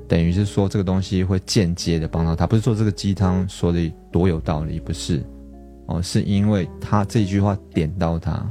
[0.07, 5.21] 等于是说，这个东西会间接的帮到他，不是说这个鸡汤说的多有道理，不是
[5.85, 8.43] 哦，是因为他这句话点到他。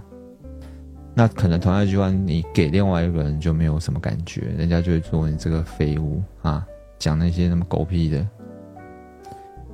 [1.17, 6.65] 那可能同样一句话，你给另外一个人就没有什么感觉，人家就会说你这个废物啊，
[7.01, 8.25] 讲那些什么狗屁的。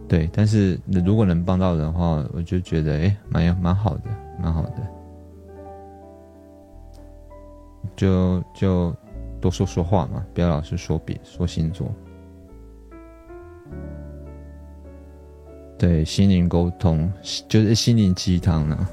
[0.08, 4.04] 对，但是如果能帮到人的话，我就觉得哎，蛮蛮好的，
[4.40, 4.76] 蛮好的。
[7.96, 8.94] 就就
[9.40, 11.92] 多说说话嘛，不要老是说别说星座。
[15.78, 17.12] 对，心灵沟通
[17.48, 18.88] 就是心灵鸡汤呢。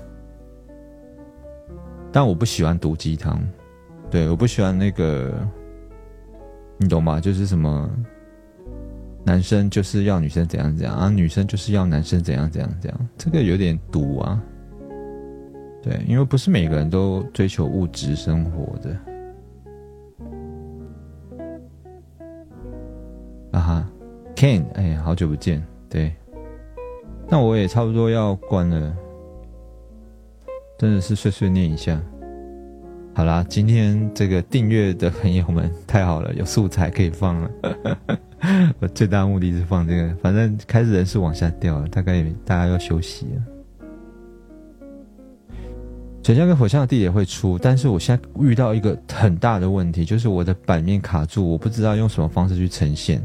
[2.12, 3.42] 但我不喜欢毒鸡汤，
[4.10, 5.48] 对，我不喜欢那个，
[6.78, 7.20] 你懂吗？
[7.20, 7.90] 就是什么，
[9.26, 14.42] 男生就是要女生怎样怎样啊，女生就是要男生怎样怎样怎样，这个有点毒啊。
[15.82, 18.98] 对，因为不是每个人都追求物质生活的。
[23.52, 23.92] 啊哈
[24.36, 26.14] ，Ken，哎，好久不见，对，
[27.30, 28.96] 那我也差不多要关了。
[30.78, 32.02] 真的是碎碎念一下，
[33.14, 37.52] 好啦，今天这个订阅的朋友们太好了，有素材可以放了。
[38.80, 43.42] 我最大目的是放这个，反正开始人是往下掉了，大概大家要休息了。
[46.24, 53.22] 水象跟火象的地也会出，但是我现在遇到一个很大的问题，就是我的版面卡住，我不知道用什么方式去呈现。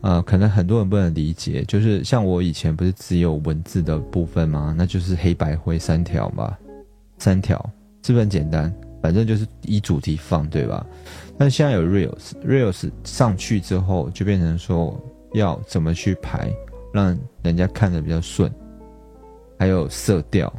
[0.00, 4.74] 呃，可能很多人不能理解，就是像我以前不是只有文字的部分吗？
[4.76, 6.58] 那就是黑白灰三条吧。
[7.18, 7.58] 三条
[8.02, 8.72] 是不是很简单？
[9.04, 10.86] 反正就是依主题放，对吧？
[11.36, 14.98] 但现在有 reels，reels 上去之后就变成说
[15.34, 16.50] 要怎么去排，
[16.90, 18.50] 让人家看的比较顺，
[19.58, 20.50] 还有色调，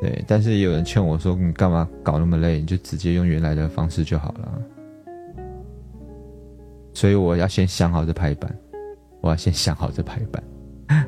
[0.00, 0.24] 对。
[0.26, 2.58] 但是也有人劝我说：“你干嘛搞那么累？
[2.58, 4.60] 你就直接用原来的方式就好了。”
[6.92, 8.52] 所以我要先想好这排版，
[9.20, 10.42] 我要先想好这排版，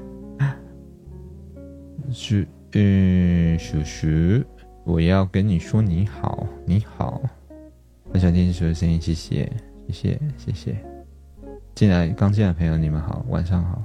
[2.13, 4.45] 是嗯，叔叔。
[4.87, 7.21] 我要跟你说你好，你好，
[8.13, 9.53] 我想听你说的声音，谢谢，
[9.89, 10.77] 谢谢，谢谢。
[11.75, 13.83] 进来刚进来的朋友，你们好，晚上好。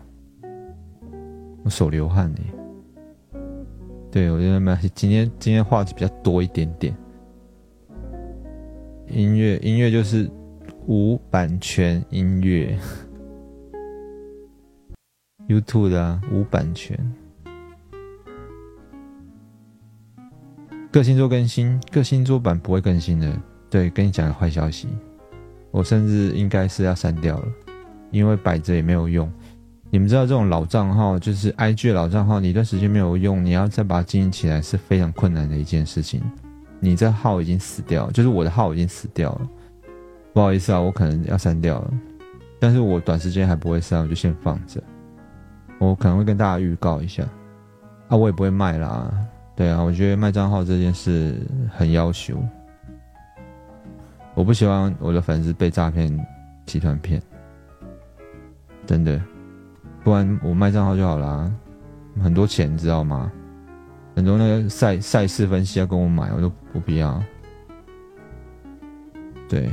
[1.64, 2.40] 我手流汗呢，
[4.12, 6.96] 对我觉得蛮今天今天话题比较多一点点。
[9.08, 10.30] 音乐音乐就是
[10.86, 12.78] 无版权音乐
[15.48, 16.96] ，YouTube 的无版权。
[20.92, 23.34] 各星座更新，各星座版不会更新的。
[23.70, 24.90] 对，跟你讲个坏消息，
[25.72, 27.46] 我甚至应该是要删掉了，
[28.12, 29.32] 因为摆着也没有用。
[29.90, 36.22] 你们知道这种老账号，就是 IG 的老账号，你一段时间没有用，你要再把它经营起来是非常困难的一件事情。
[36.82, 39.50] 你这号已经死掉，就是我的号已经死掉了。
[40.34, 41.94] 不好意思啊，我可能要删掉了，
[42.60, 44.84] 但是我短时间还不会删，我就先放着。
[45.80, 47.24] 我可能会跟大家预告一下，
[48.10, 49.10] 啊，我也不会卖啦。
[49.62, 51.40] 对啊，我觉得卖账号这件事
[51.70, 52.44] 很要求，
[54.34, 56.12] 我不希望我的粉丝被诈骗
[56.66, 57.22] 集团骗，
[58.88, 59.22] 真的。
[60.04, 61.54] 不然我卖账号就好啦，
[62.24, 63.32] 很多钱知道吗？
[64.16, 67.24] 很多那个赛赛事分析要跟我买，我都不必要。
[69.48, 69.70] 对，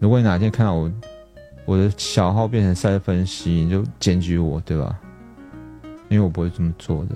[0.00, 0.92] 如果你哪天看到我
[1.66, 4.98] 我的小号变成赛分析，你就检举我，对吧？
[6.08, 7.14] 因为我不会这么做的。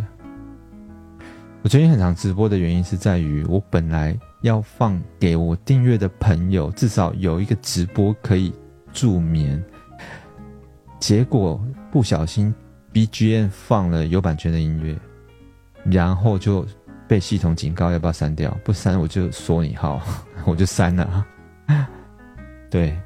[1.67, 8.53] 我最近很常直播的原因是在于，我本来要放给我订阅的朋友，至少有一个直播可以
[8.93, 9.61] 助眠。
[11.01, 11.61] 结果
[11.91, 12.55] 不小心
[12.93, 14.97] ，BGM 放了有版权的音乐，
[15.91, 16.64] 然后就
[17.09, 18.57] 被系统警告要不要删掉？
[18.62, 20.01] 不删我就锁你号，
[20.47, 21.27] 我就删了。
[22.71, 22.97] 对，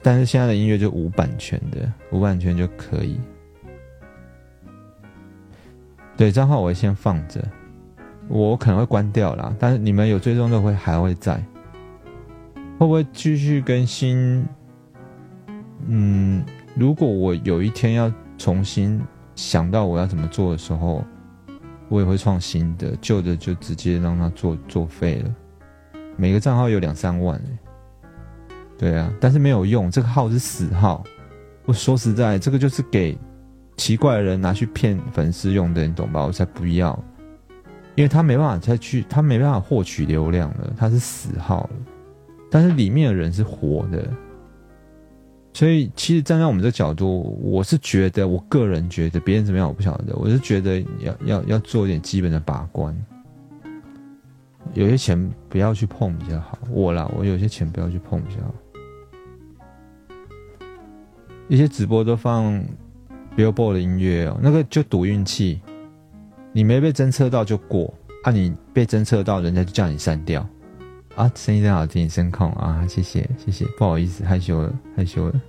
[0.00, 3.18] 但是现在的音乐就无版权的，无版权就可以。
[6.22, 7.42] 对，账号我会先放着，
[8.28, 11.34] 我可能会关掉啦，但是你们有追踪的会还会在，
[12.78, 14.46] 会不会继续更新？
[15.88, 16.44] 嗯。
[16.76, 19.02] 如果我有一天要重新
[19.34, 21.04] 想到我要怎么做的时候，
[21.88, 25.34] 我也会创新的，旧的就直接让它作作废了。
[26.16, 27.42] 每个账号有两三万
[28.78, 31.02] 对啊，但是没有用，这个号是死号。
[31.64, 33.18] 我说实在，这个就是给
[33.76, 36.24] 奇怪的人拿去骗粉丝用的，你懂吧？
[36.24, 36.96] 我才不要，
[37.94, 41.70] 因为他没办法再去，他没办法获取流量了，他是死号了。
[42.50, 44.08] 但是里面的人是活的。
[45.54, 50.16] 所以，其实站在我们这角度，我是觉得，我个人觉得，别人怎么样我不晓得。
[50.16, 52.96] 我是觉得要要要做一点基本的把关，
[54.72, 56.58] 有些钱不要去碰比较好。
[56.70, 58.54] 我啦，我有些钱不要去碰比较好。
[61.48, 62.64] 一些直播都放
[63.36, 65.60] Billboard 的音乐哦，那个就赌运气，
[66.52, 67.92] 你没被侦测到就过，
[68.24, 70.46] 啊，你被侦测到，人家就叫你删掉。
[71.14, 75.40] 啊，声音真好听，声控啊，谢谢谢谢，不好意思，害羞了害羞了，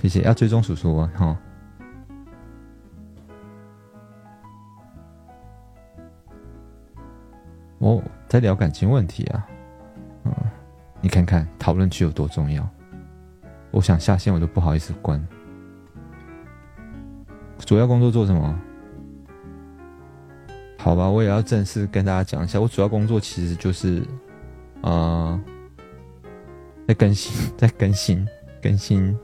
[0.00, 1.36] 谢谢，要追踪叔叔啊，哈。
[7.78, 9.48] 哦，在聊感情问题啊，
[10.24, 10.32] 嗯，
[11.00, 12.68] 你看看讨论区有多重要，
[13.70, 15.20] 我想下线我都不好意思关。
[17.64, 18.58] 主要工作做什么？
[20.78, 24.02] 好吧，我也要正式跟大家讲一下，我主要工作其实就是，
[24.80, 25.38] 呃，
[26.88, 28.26] 在更新， 在更新，
[28.62, 29.16] 更新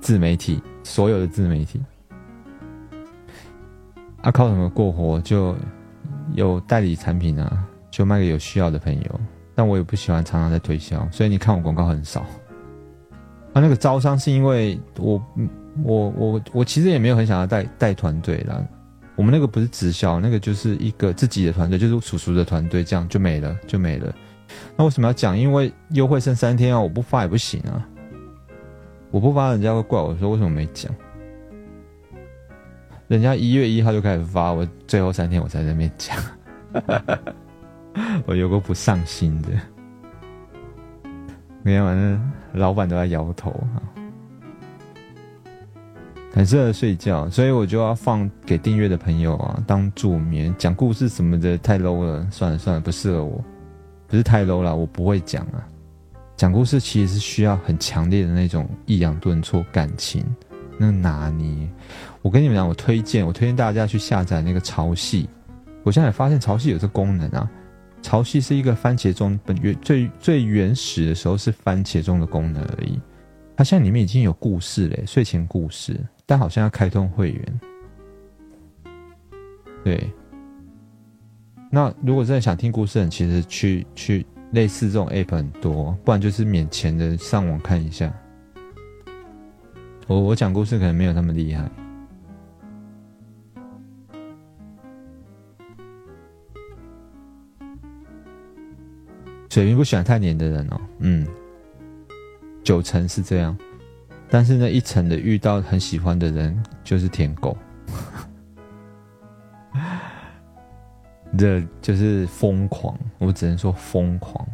[0.00, 1.80] 自媒体，所有的自媒体。
[4.22, 5.20] 啊，靠什么过活？
[5.20, 5.54] 就
[6.34, 9.20] 有代理产品啊，就卖给有需要的朋友。
[9.54, 12.20] 但我也不喜欢常常在推销，所以你看我广告很少。
[13.52, 15.22] 啊，那个招商是因为我，
[15.82, 18.62] 我，我，我其实也没有很想要带带团队啦。
[19.16, 24.14] 我们那个不是直销，那个就是一个自己的团队，就是叔叔的团队，这样就没了，就没了。
[24.76, 25.36] 那为什么要讲？
[25.36, 27.86] 因为优惠剩三天啊，我不发也不行啊。
[29.10, 30.94] 我不发，人家会怪我说为什么没讲？
[33.08, 36.16] 人家一月一号就开始发，我最后三天我才在那边讲，
[38.26, 39.48] 我有个不上心的。
[41.62, 43.82] 每天晚上老板都在摇头啊。
[46.32, 53.42] 很适合睡觉，所以我就要放给订阅的朋友啊当助眠，讲故事什么的太 low 了，算了算了，不适合我，
[54.06, 55.66] 不是太 low 了，我不会讲啊。
[56.36, 60.24] 讲故事其实是需要很强烈的那种抑扬顿挫感情，
[60.78, 61.68] 那拿捏。
[62.22, 65.26] 我跟你们讲，我推荐，我推荐大家去下载那个潮汐。
[65.82, 67.50] 我现在发现潮汐有这功能啊，
[68.02, 73.00] 潮汐是一个番茄中本原最最原始的时候是番茄中的功能而已，
[73.56, 75.98] 它现在里面已经有故事嘞，睡前故事。
[76.30, 77.60] 但好像要开通会员，
[79.82, 80.12] 对。
[81.70, 88.12] 那如果真的想听故事，其实去去类似这种 app 很多，不然就是免钱的上网看一下。
[90.06, 91.66] 我我讲故事可能没有那么厉害。
[99.48, 101.26] 水瓶不喜欢太黏的人哦，嗯，
[102.62, 103.56] 九成是这样。
[104.30, 107.56] 但是那一层的遇到很喜欢的人就是舔狗，
[111.36, 114.46] 这就是疯狂，我只能说疯狂。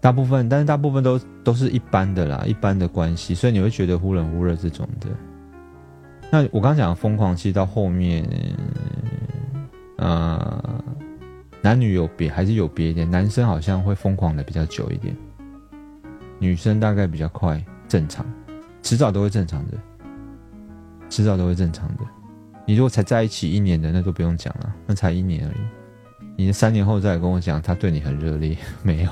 [0.00, 5.08] 大部分，但是大部分都都是一般的啦，一般的关系，所以你会觉得忽冷忽热这种的。
[6.30, 8.28] 那我刚讲疯狂，其实到后面，
[9.96, 10.62] 啊，
[11.64, 15.16] 男女有别还是有别一点，男生好像会疯狂的比较久一点，
[16.38, 18.22] 女生大概比较快，正常，
[18.82, 19.78] 迟早都会正常的，
[21.08, 22.04] 迟早都会正常的。
[22.66, 25.56] 你如果才在一起一年的，那都不用讲了，那才一年而已。
[26.36, 29.10] 你三年后再跟我讲他对你很热烈， 没有，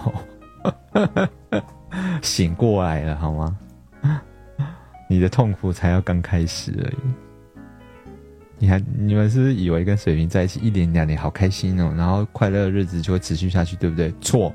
[2.21, 3.59] 醒过来了好吗？
[5.09, 7.32] 你的痛苦才要刚开始而已。
[8.63, 14.15] 你还你们是不是以为跟水瓶在一起一年两年好开心哦，然后快乐的日子就会持续下去，对不对？
[14.21, 14.55] 错，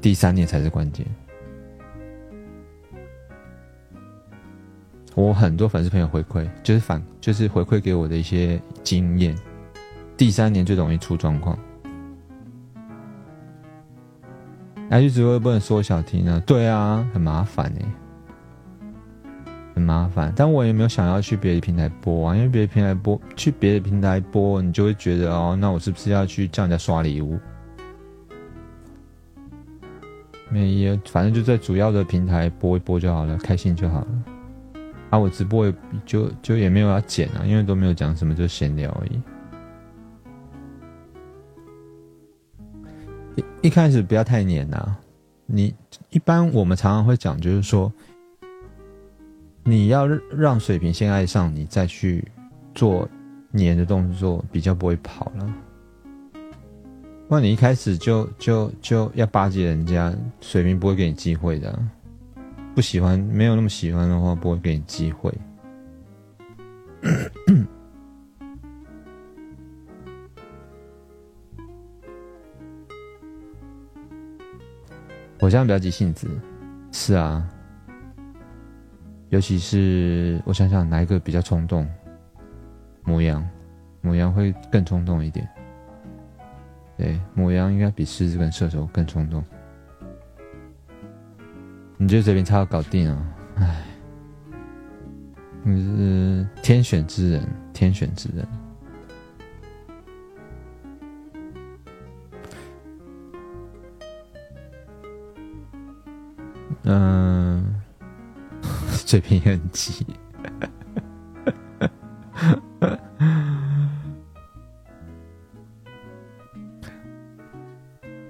[0.00, 1.06] 第三年才是关键。
[5.14, 9.32] 我很多粉丝朋友回馈，就是反，就是回馈给我的一些经验。
[10.16, 11.56] 第三年最容易出状况。
[14.88, 16.42] 那就直播不能缩小听呢？
[16.44, 17.86] 对啊，很麻烦哎，
[19.78, 20.32] 很麻烦。
[20.36, 27.38] 但我也没有想要去别的平台播啊，因为别的平台播，去别的平台播，你就会觉得哦，那我是不是要去叫人家刷礼物？
[30.50, 34.24] 没有，反正就在主要的平台播一播就好了，开心就好了。
[35.10, 35.74] 啊，我直播也
[36.06, 39.22] 就就也没有要剪啊，因为都没有讲什么，就闲聊而已。
[43.36, 44.96] 一一开始不要太黏呐，
[45.46, 45.74] 你
[46.10, 47.92] 一般我们常常会讲，就是说，
[49.68, 52.26] 你要让水平先爱上你，再去
[52.74, 53.06] 做
[53.50, 55.54] 黏的动作，比较不会跑了。
[57.28, 61.78] 不然你一开始就就就要巴结人家，水平不会给你机会的。
[62.74, 65.30] 不喜欢，没有那么喜欢的话，不会给你机会。
[75.40, 76.26] 我现在比较急性子，
[76.90, 77.46] 是啊，
[79.30, 81.86] 尤其是我想想哪一个比较冲动，
[83.04, 83.46] 母羊，
[84.00, 85.48] 母羊会更冲动一点。
[86.96, 89.44] 对，母羊应该比狮子跟射手更冲动。
[91.96, 93.34] 你就这边差要搞定啊！
[93.56, 93.84] 唉，
[95.62, 98.48] 你是天选之人，天选之人。
[106.84, 107.77] 嗯，
[109.08, 110.04] 水平很急。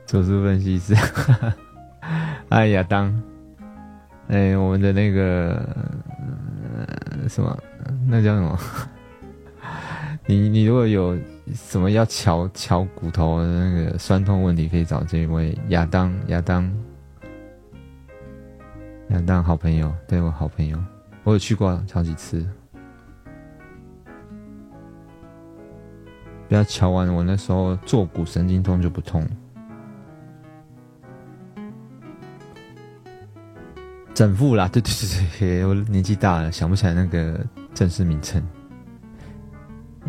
[0.06, 0.94] 走出分析师，
[2.50, 3.12] 哎呀，当。
[4.28, 5.68] 哎，我们的那个
[7.28, 7.58] 什么，
[8.06, 8.56] 那叫什么？
[10.26, 11.18] 你你如果有
[11.54, 16.72] 什么要敲敲骨头的那个酸痛问题，可以找这位亚当亚当
[19.10, 20.78] 亚当好朋友，对我好朋友，
[21.24, 22.46] 我有去过好几次。
[26.48, 29.26] 不要瞧完，我那时候坐骨神经痛就不痛。
[34.14, 37.38] 整副啦，对对对对，我年纪大了，想不起来那个
[37.72, 38.42] 正式名称。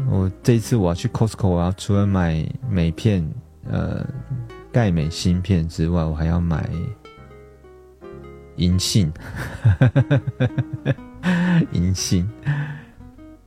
[0.09, 3.29] 我这一次我要去 Costco，我要除了买镁片，
[3.69, 4.03] 呃，
[4.71, 6.67] 钙镁芯片之外，我还要买
[8.59, 9.11] 银杏，
[11.71, 12.29] 银杏，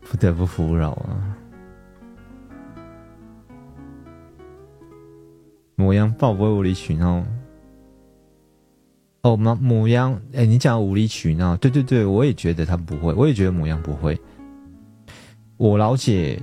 [0.01, 1.37] 不得不服老啊。
[5.77, 7.23] 模样爆不会无理取闹。
[9.21, 14.19] 哦，母母羊，哎，你讲无理取闹，对对对，我也觉得他不会，我也觉得母羊不会。
[15.59, 16.41] 我老姐，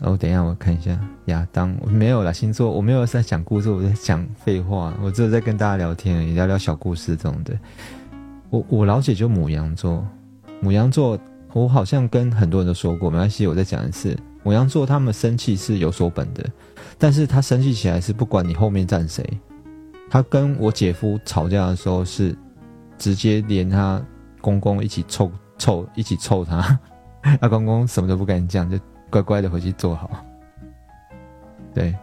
[0.00, 7.58] 哦，等一下我看一下亚当，没有了星座，我没有在讲故事，我在讲废话，我只有在跟大家聊天，聊聊小故事这种的。
[8.48, 10.02] 我我老姐就母羊座，
[10.60, 11.18] 母羊座，
[11.52, 16.44] 我好像跟很多人都说过，没关系，我再讲一次，母羊座他们生气是有所本的，
[16.98, 19.24] 但是他生气起来是不管你后面站谁。
[20.08, 22.34] 他跟我姐夫吵架的时候是
[22.98, 24.02] 直接连他
[24.40, 26.80] 公公一起臭臭一起臭他，
[27.38, 28.76] 他 公公什么都不敢讲，就
[29.10, 30.24] 乖乖的回去坐好。
[31.74, 31.94] 对，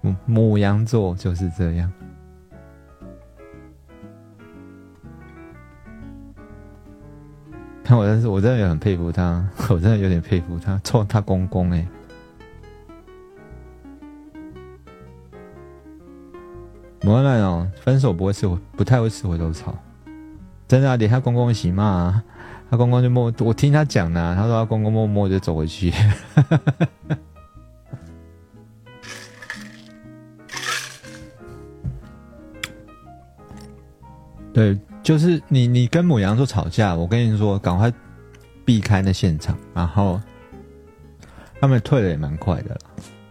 [0.00, 1.92] 母母羊座就是这样。
[7.84, 11.86] 看 我，真是我真的也很佩服他， 我真的有点佩服他，冲他公公哎。
[17.02, 19.78] 磨烂哦，分手不会吃，不太会吃回头草，
[20.66, 20.96] 真的啊！
[20.96, 22.20] 连他公公一起骂，
[22.68, 25.92] 他公公就默，我听他讲的，他说他公公默默就走回去。
[34.52, 37.92] 对，就是你你跟母羊座吵架，我跟你说，赶快
[38.64, 40.20] 避开那现场，然后
[41.60, 42.76] 他们退的也蛮快的，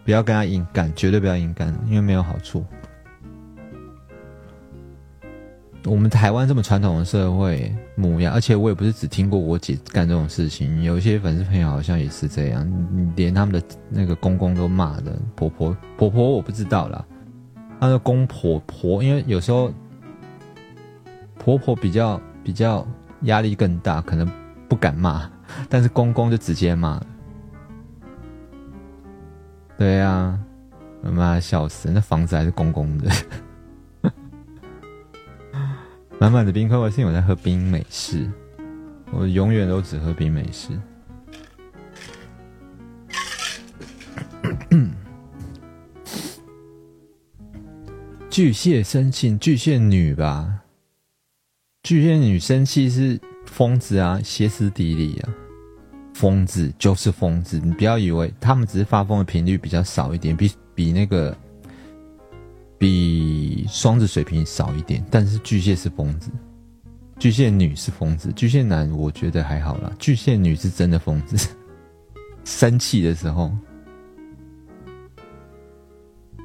[0.04, 2.64] 不要跟他硬干，绝对不要硬干，因为没有好处。
[5.86, 17.04] 我们台湾这么传统的社会，模样，而且我也不是只听过我姐干这种事情，有一些粉丝朋友好像也是这样，连他们的那个公公都骂的，婆婆婆婆我不知道啦，
[17.80, 19.72] 他的公婆婆，因为有时候
[21.38, 22.84] 婆婆比较比较
[23.22, 24.28] 压力更大，可能
[24.68, 25.30] 不敢骂，
[25.68, 26.96] 但是公公就直接骂。
[26.96, 27.06] 了，
[29.78, 30.36] 对呀，
[31.00, 33.08] 妈笑死，那房子还是公公的。
[36.18, 38.26] 满满的冰块，我是因为我在喝冰美式，
[39.12, 40.70] 我永远都只喝冰美式。
[48.30, 50.62] 巨蟹生气，巨蟹女吧？
[51.82, 55.28] 巨蟹女生气是疯子啊，歇斯底里啊，
[56.14, 57.60] 疯子就是疯子。
[57.62, 61.36] 你不要以为他们只是发疯的频率比较少一点，比比那个。
[62.78, 66.30] 比双子、水瓶少一点，但是巨蟹是疯子，
[67.18, 71.48] 巨蟹女是疯子，巨蟹男我觉得还好啦，巨蟹女是真的疯子，
[72.44, 73.50] 生气的时候，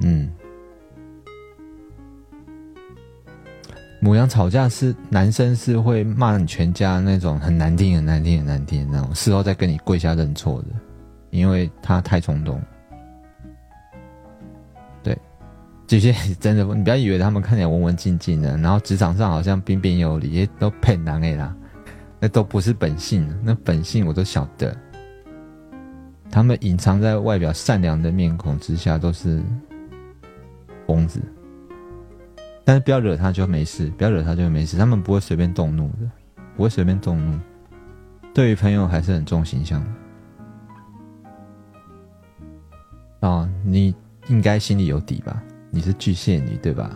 [0.00, 0.30] 嗯，
[4.00, 10.68] 母羊吵架是男生是会骂你全家那种很难听、很难听、很难听那种，事后再跟你跪下认错的，
[11.30, 12.60] 因为他太冲动。
[15.92, 21.54] 这些真的，你不要以为他们看起来文文静静的，然后职场上好像彬彬有礼，都骗人的啦，
[22.18, 24.74] 那都不是本性，那本性我都晓得。
[26.30, 29.42] 他们隐藏在外表善良的面孔之下，都是
[30.86, 31.20] 疯子。
[32.64, 36.10] 但是不要惹他就没事，不要惹他就没事，他们不会随便动怒的，
[36.56, 37.38] 不会随便动怒。
[38.32, 39.84] 对于朋友还是很重形象
[43.20, 43.28] 的。
[43.28, 43.94] 啊，你
[44.28, 45.42] 应该心里有底吧？
[45.74, 46.94] 你是巨蟹女对吧？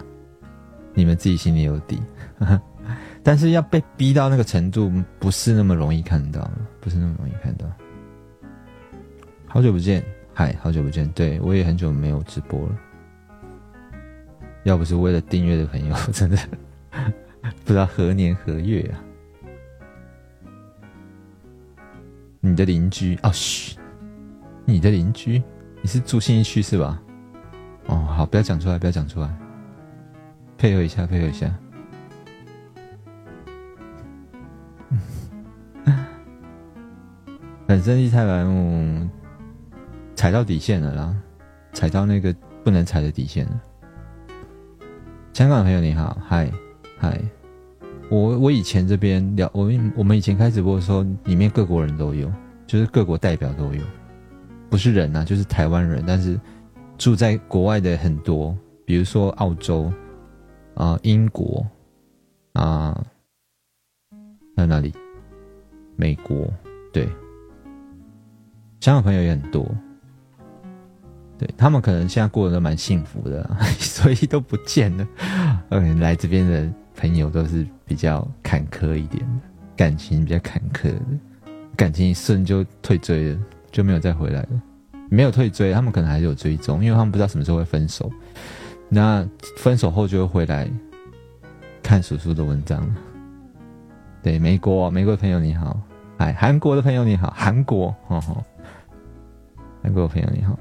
[0.93, 1.99] 你们自己心里有底，
[3.25, 6.49] 但是要被逼到那个程度，不是那么容易看到，
[6.79, 7.67] 不是那么容易看到。
[9.47, 10.05] 好久不见，
[10.35, 12.79] 嗨，好久不见，对我也很久没有直播了。
[14.65, 16.37] 要不是为了订阅的朋友， 真的
[17.65, 19.03] 不知道何年何月啊。
[22.41, 23.77] 你的邻居哦，嘘，
[24.67, 25.43] 你的邻居，
[25.81, 27.03] 你是住信义区是吧？
[27.89, 29.29] 哦，好，不要讲出来，不要讲出来，
[30.59, 31.55] 配合一下，配合一下。
[37.65, 39.09] 本身一太白木
[40.17, 41.15] 踩到底线了啦，
[41.73, 42.35] 踩到那个
[42.65, 43.61] 不能踩的底线了。
[45.33, 46.51] 香港朋友你好，嗨
[46.99, 47.21] 嗨，
[48.11, 52.33] 我我以前这边聊，我们我们以前开直播的时候，里面各国人都有，
[52.67, 53.83] 就是各国代表都有，
[54.69, 56.37] 不是人呐，就是台湾人，但是。
[56.99, 59.93] 住在国外的很多，比如说澳洲
[60.75, 61.67] 啊、英国
[62.53, 63.05] 啊，
[64.57, 64.93] 还有哪里？
[65.97, 66.47] 美国，
[66.93, 67.07] 对，
[68.81, 69.67] 香港朋友也很多，
[71.39, 73.49] 对他们可能现在过得都蛮幸福的，
[73.81, 75.09] 所以都不见了。
[75.71, 79.41] 嗯， 来这边的朋友都是比较坎坷一点的，
[79.77, 81.01] 感情比较坎坷的，
[81.77, 83.41] 感情一顺就退追了，
[83.71, 84.63] 就没有再回来了。
[85.09, 88.11] 没有退追，他们可能还是有追踪，因为他们不知道什么时候会分手。
[88.89, 89.27] 那
[89.57, 90.71] 分手后就会回来
[91.83, 92.87] 看叔叔的文章。
[94.23, 95.81] 对，美国，美国的朋友你好，
[96.19, 98.45] 哎，韩国的朋友你好，韩国，哦，
[99.83, 100.59] 韩国的朋友你好。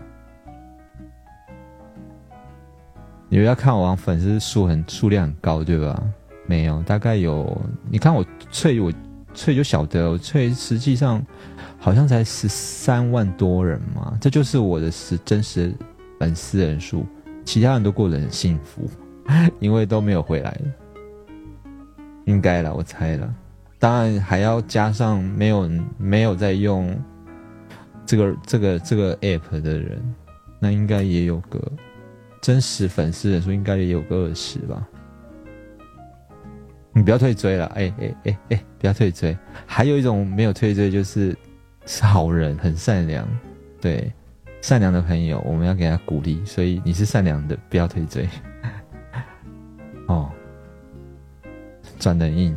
[3.29, 6.03] 你们要看我粉丝数很数量很高对吧？
[6.45, 8.93] 没有，大概有，你看我翠我
[9.33, 11.25] 翠就晓得，我翠实际上。
[11.85, 15.71] 好像才十三万多人嘛，这就是我的实真实
[16.19, 17.05] 粉丝人数，
[17.43, 18.89] 其他人都过得很幸福，
[19.59, 20.61] 因为都没有回来了，
[22.25, 23.31] 应该了，我猜了，
[23.77, 25.69] 当然还要加上没有
[25.99, 26.99] 没有在用
[28.03, 30.01] 这个这个 这个 app 的人，
[30.59, 31.61] 那应该也有个
[32.41, 34.83] 真实粉丝人数，应该也有个二十吧。
[36.93, 39.37] 你不要退追了，哎哎哎哎，不要退追。
[39.67, 41.37] 还有一种没有退追就是。
[41.85, 43.27] 是好人，很善良，
[43.79, 44.11] 对
[44.61, 46.43] 善良的朋友，我们要给他鼓励。
[46.45, 48.27] 所以你是善良的，不要退追。
[50.07, 50.31] 哦，
[51.99, 52.55] 转的硬。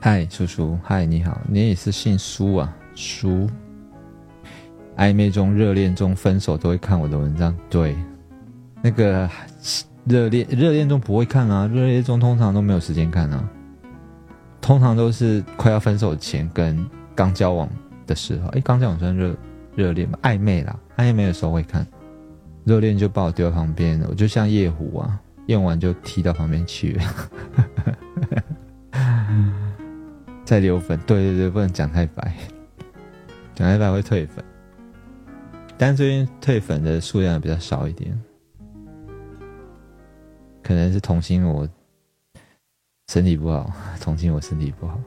[0.00, 2.76] 嗨，叔叔，嗨，你好，你也是姓苏啊？
[2.94, 3.48] 苏。
[4.96, 7.96] 暧昧中、热恋中、分手都会看我的文章，对，
[8.80, 9.28] 那个
[10.04, 13.50] 热恋热恋中不会看啊，热恋中通常都没有时间看啊，
[14.64, 17.68] 通常都是快要分手前跟刚交往
[18.06, 19.36] 的时候，哎，刚交往算热
[19.76, 21.86] 热恋嘛，暧昧啦，暧昧的时候会看，
[22.64, 26.94] 热恋就把我丢在旁边，我就像夜壶啊，用完就踢到旁边去。
[26.94, 27.04] 了，
[30.46, 32.34] 再留粉，对对对，不能讲太白，
[33.54, 34.42] 讲太白会退粉，
[35.76, 38.18] 但最近退粉的数量比较少一点。
[40.62, 41.68] 可能是同心我
[43.08, 44.98] 身体不好， 同情我身体不好。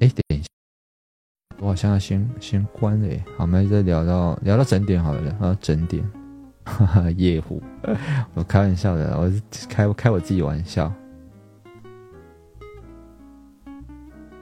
[0.00, 0.48] 哎，等一下，
[1.60, 3.18] 我好像要先先关了。
[3.36, 6.04] 好，我们再聊到聊到整点好了，啊，整点，
[6.64, 7.62] 哈哈，夜壶，
[8.34, 10.92] 我开玩笑的，我是开开我自己玩笑。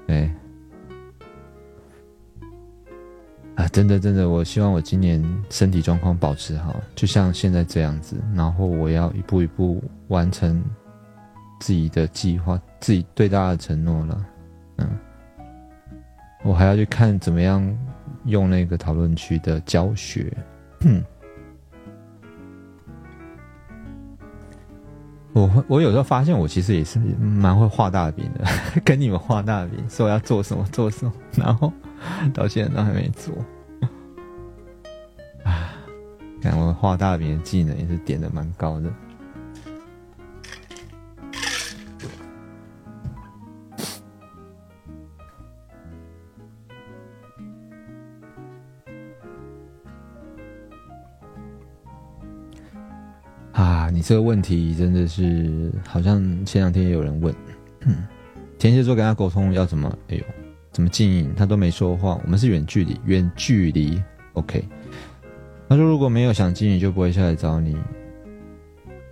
[0.06, 0.30] 对。
[3.56, 8.16] 啊，真的真的，我希望我今年身体状况保持好，就像现在这样子。
[8.34, 10.64] 然后我要一步一步完成
[11.60, 14.26] 自己的计划，自己对大家的承诺了。
[14.78, 14.98] 嗯，
[16.42, 17.62] 我还要去看怎么样
[18.24, 20.36] 用那个讨论区的教学。
[25.32, 28.44] 我我有时候发现，我其实也是蛮会画大饼的，
[28.84, 31.72] 跟你们画大饼，说要做什么做什么，然后。
[32.32, 33.34] 到现在都还没做
[35.44, 35.76] 啊！
[36.40, 38.90] 看我画大饼的技能也是点的蛮高的
[53.60, 53.90] 啊！
[53.92, 57.34] 你这个问题真的是，好像前两天也有人问，
[58.58, 59.98] 天蝎座跟他沟通要怎么？
[60.08, 60.24] 哎呦！
[60.72, 61.34] 怎么经营？
[61.36, 62.18] 他都没说话。
[62.24, 64.02] 我们是远距离，远距离。
[64.32, 64.64] OK。
[65.68, 67.76] 他说如果没有想经营，就不会下来找你。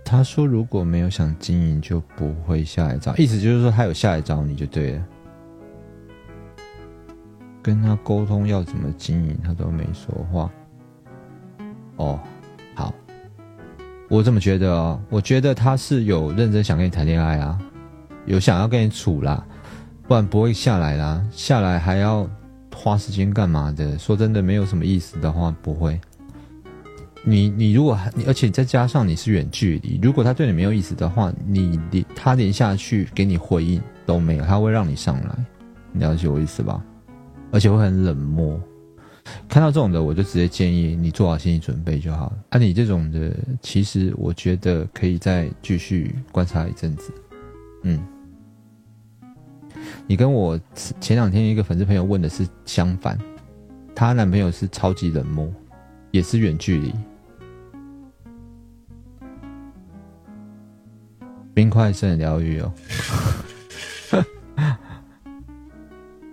[0.03, 3.15] 他说如果没有想经营，就不会下来找。
[3.17, 5.05] 意思就是说他有下来找你就对了。
[7.61, 10.51] 跟他沟通要怎么经营，他都没说话。
[11.97, 12.19] 哦，
[14.09, 17.57] 我怎么觉得哦，我觉得他是有认真想跟你谈恋爱啊，
[18.25, 19.45] 有想要跟你处啦。
[20.07, 22.27] 不然不会下来啦，下来还要
[22.75, 23.95] 花时间干嘛的？
[23.99, 25.99] 说真的，没有什么意思的话，不会。
[27.23, 35.35] 你你如果你而且再加上你是远距离，如果他对你没有意思的话，你连他连下去给你回应都没有，他会让你上来，
[35.91, 36.83] 你了解我意思吧？
[37.51, 38.59] 而且会很冷漠。
[39.47, 42.37] 看到这种的，我就直接建议你做好心理准备就好了。
[42.49, 47.13] 啊，你这种的，其实我觉得可以再继续观察一阵子，
[47.83, 47.99] 嗯。
[50.05, 50.59] 你跟我
[50.99, 53.17] 前两天一个粉丝朋友问的是相反，
[53.95, 55.47] 她男朋友是超级冷漠，
[56.11, 56.93] 也是远距离。
[61.53, 62.73] 冰块是很疗愈哦。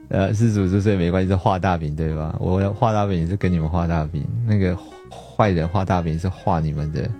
[0.09, 2.37] 呃，是主之所以没关系，是画大饼对吧？
[2.41, 4.77] 我要画大饼也是跟你们画大饼，那个
[5.11, 7.11] 坏人画大饼是画你们的、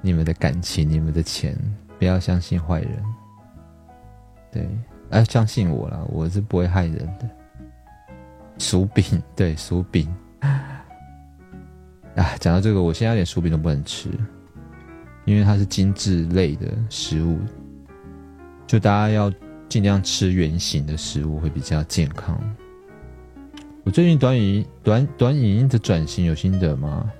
[0.00, 1.56] 你们的感情、你们的钱，
[1.98, 3.04] 不要相信坏人。
[4.52, 4.68] 对。
[5.10, 7.30] 哎，相信我了，我是不会害人的。
[8.58, 9.04] 薯饼，
[9.36, 10.12] 对，薯饼。
[10.40, 14.10] 啊，讲到这个，我现在连薯饼都不能吃，
[15.24, 17.38] 因为它是精致类的食物，
[18.66, 19.30] 就大家要
[19.68, 22.40] 尽量吃圆形的食物会比较健康。
[23.84, 27.10] 我最近短影短短影音的转型有心得吗？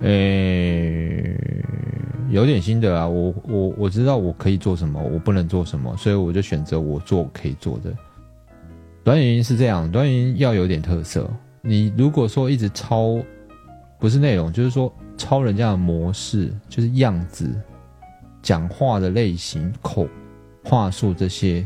[0.00, 1.38] 诶。
[2.28, 7.94] 有点心得啊，我我我知道我可以做什么，我不能做什么，所以我就选择我做可以做的。
[9.04, 11.30] 短语音是这样，短语音要有点特色。
[11.62, 13.16] 你如果说一直抄，
[14.00, 17.48] 不是内容，就是说抄人家的模式，就是样子、
[18.42, 20.08] 讲话的类型、口
[20.68, 21.64] 话术这些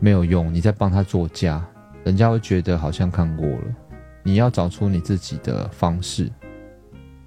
[0.00, 1.64] 没有用，你在帮他做家，
[2.02, 3.62] 人家会觉得好像看过了。
[4.24, 6.28] 你要找出你自己的方式，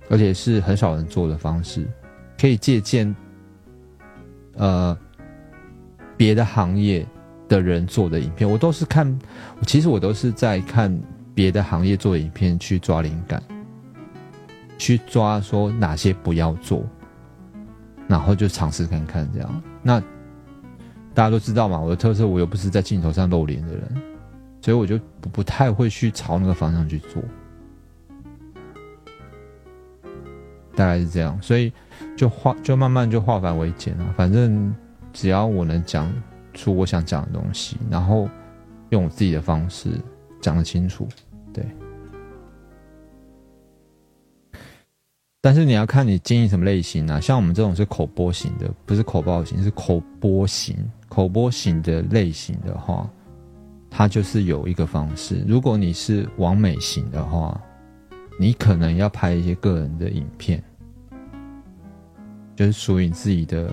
[0.09, 1.87] 而且是很少人做的方式。
[2.37, 3.15] 可以借鉴，
[4.55, 4.95] 呃，
[6.17, 7.07] 别的行业
[7.47, 9.17] 的人做的影片，我都是看，
[9.65, 10.93] 其实我都是在看
[11.33, 13.41] 别的行业做的影片去抓灵感，
[14.77, 16.85] 去抓说哪些不要做，
[18.05, 19.63] 然后就尝试看看这样。
[19.81, 20.03] 那
[21.17, 23.83] 大家都知道嘛，我的特色我又不是在镜头上露脸的人，
[24.61, 27.23] 所以我就不不太会去朝那个方向去做，
[30.75, 31.73] 大概是这样，所以。
[32.15, 34.73] 就化就慢慢就化繁为简了，反正
[35.13, 36.11] 只要我能讲
[36.53, 38.27] 出我想讲的东西，然后
[38.89, 39.89] 用我自己的方式
[40.41, 41.07] 讲得清楚，
[41.53, 41.63] 对。
[45.41, 50.75] 但是你要看你经营什么类型啊，像我们这种是口播型的，不是口爆型，是口播型。
[51.17, 53.09] 口播型的类型的话，
[53.89, 55.43] 它就是有一个方式。
[55.47, 57.59] 如果你是完美型的话，
[58.39, 60.63] 你可能要拍一些个人的影片，
[62.55, 63.67] 就是属于你自己的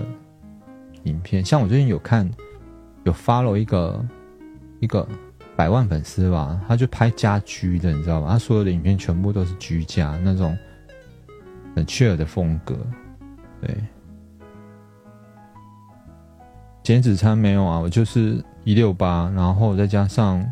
[1.03, 1.45] 影片。
[1.45, 2.27] 像我最近有看，
[3.03, 4.03] 有 follow 一个
[4.79, 5.07] 一个
[5.55, 8.27] 百万粉丝吧，他就拍家居的，你知道吗？
[8.31, 10.57] 他所有的影片全部都是居家那种。
[11.75, 12.75] 很 chill 的风格，
[13.61, 13.77] 对。
[16.85, 20.45] 减脂餐没有啊，我就是一六八，然后再加上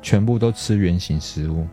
[0.00, 1.66] 全部都吃原形食物。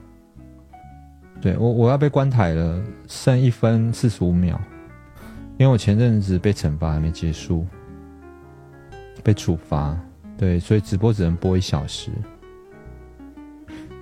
[1.39, 4.59] 对我我要被关台了，剩一分四十五秒，
[5.59, 7.63] 因为我前阵子被惩罚还没结束，
[9.22, 9.95] 被处罚，
[10.36, 12.09] 对，所以直播只能播一小时。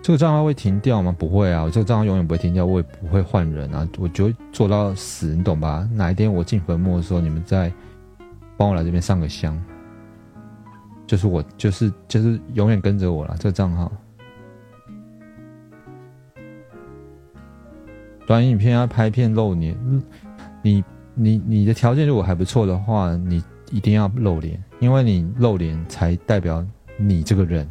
[0.02, 1.14] 这个账号会停掉吗？
[1.20, 5.86] 不会啊，我这个账号永远不会停掉，我也不会换人啊，我就做到死，你懂吧？
[5.92, 7.70] 哪一天我进坟墓的时候，你们再
[8.56, 9.62] 帮我来这边上个香，
[11.06, 13.36] 就是我，就是就是永远跟着我了。
[13.40, 13.92] 这个账号，
[18.26, 19.78] 短影片要拍片露脸，
[20.62, 20.84] 你
[21.14, 26.66] 你你的条件如果还不错的话，你一定要露脸，因为你露脸才代表
[26.98, 27.68] 你这个人，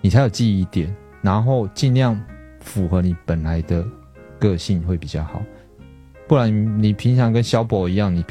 [0.00, 0.94] 你才有记忆点。
[1.20, 2.18] 然后尽量
[2.60, 3.84] 符合你本来的
[4.38, 5.42] 个性会比较好，
[6.28, 8.24] 不然你平常跟小宝一样，你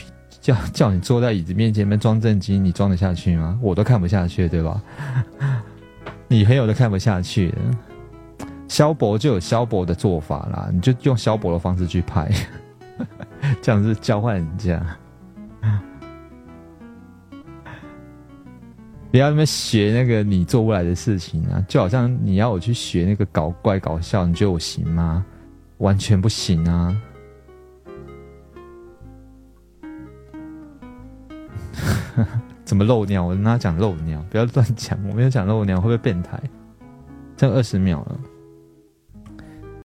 [0.47, 3.59] 叫叫你坐在椅子面前面装正经，你装得下去吗？
[3.61, 4.81] 我都看不下去，对吧？
[6.29, 7.53] 你朋友都看不下去，
[8.69, 12.31] 萧博就有萧博的做法啦，你就用萧博的方式去拍，
[13.61, 14.81] 这样子交换人家。
[19.11, 21.59] 不要那么学那个你做不来的事情啊！
[21.67, 25.25] 就好像你要我去学那个搞怪搞笑，你觉得我行吗？
[25.79, 26.95] 完全不行啊！
[32.65, 33.23] 怎么漏尿？
[33.23, 36.41] 我跟他讲漏尿，不要乱讲，我没有讲漏尿，会不会变态？
[37.37, 38.19] 剩二十秒了。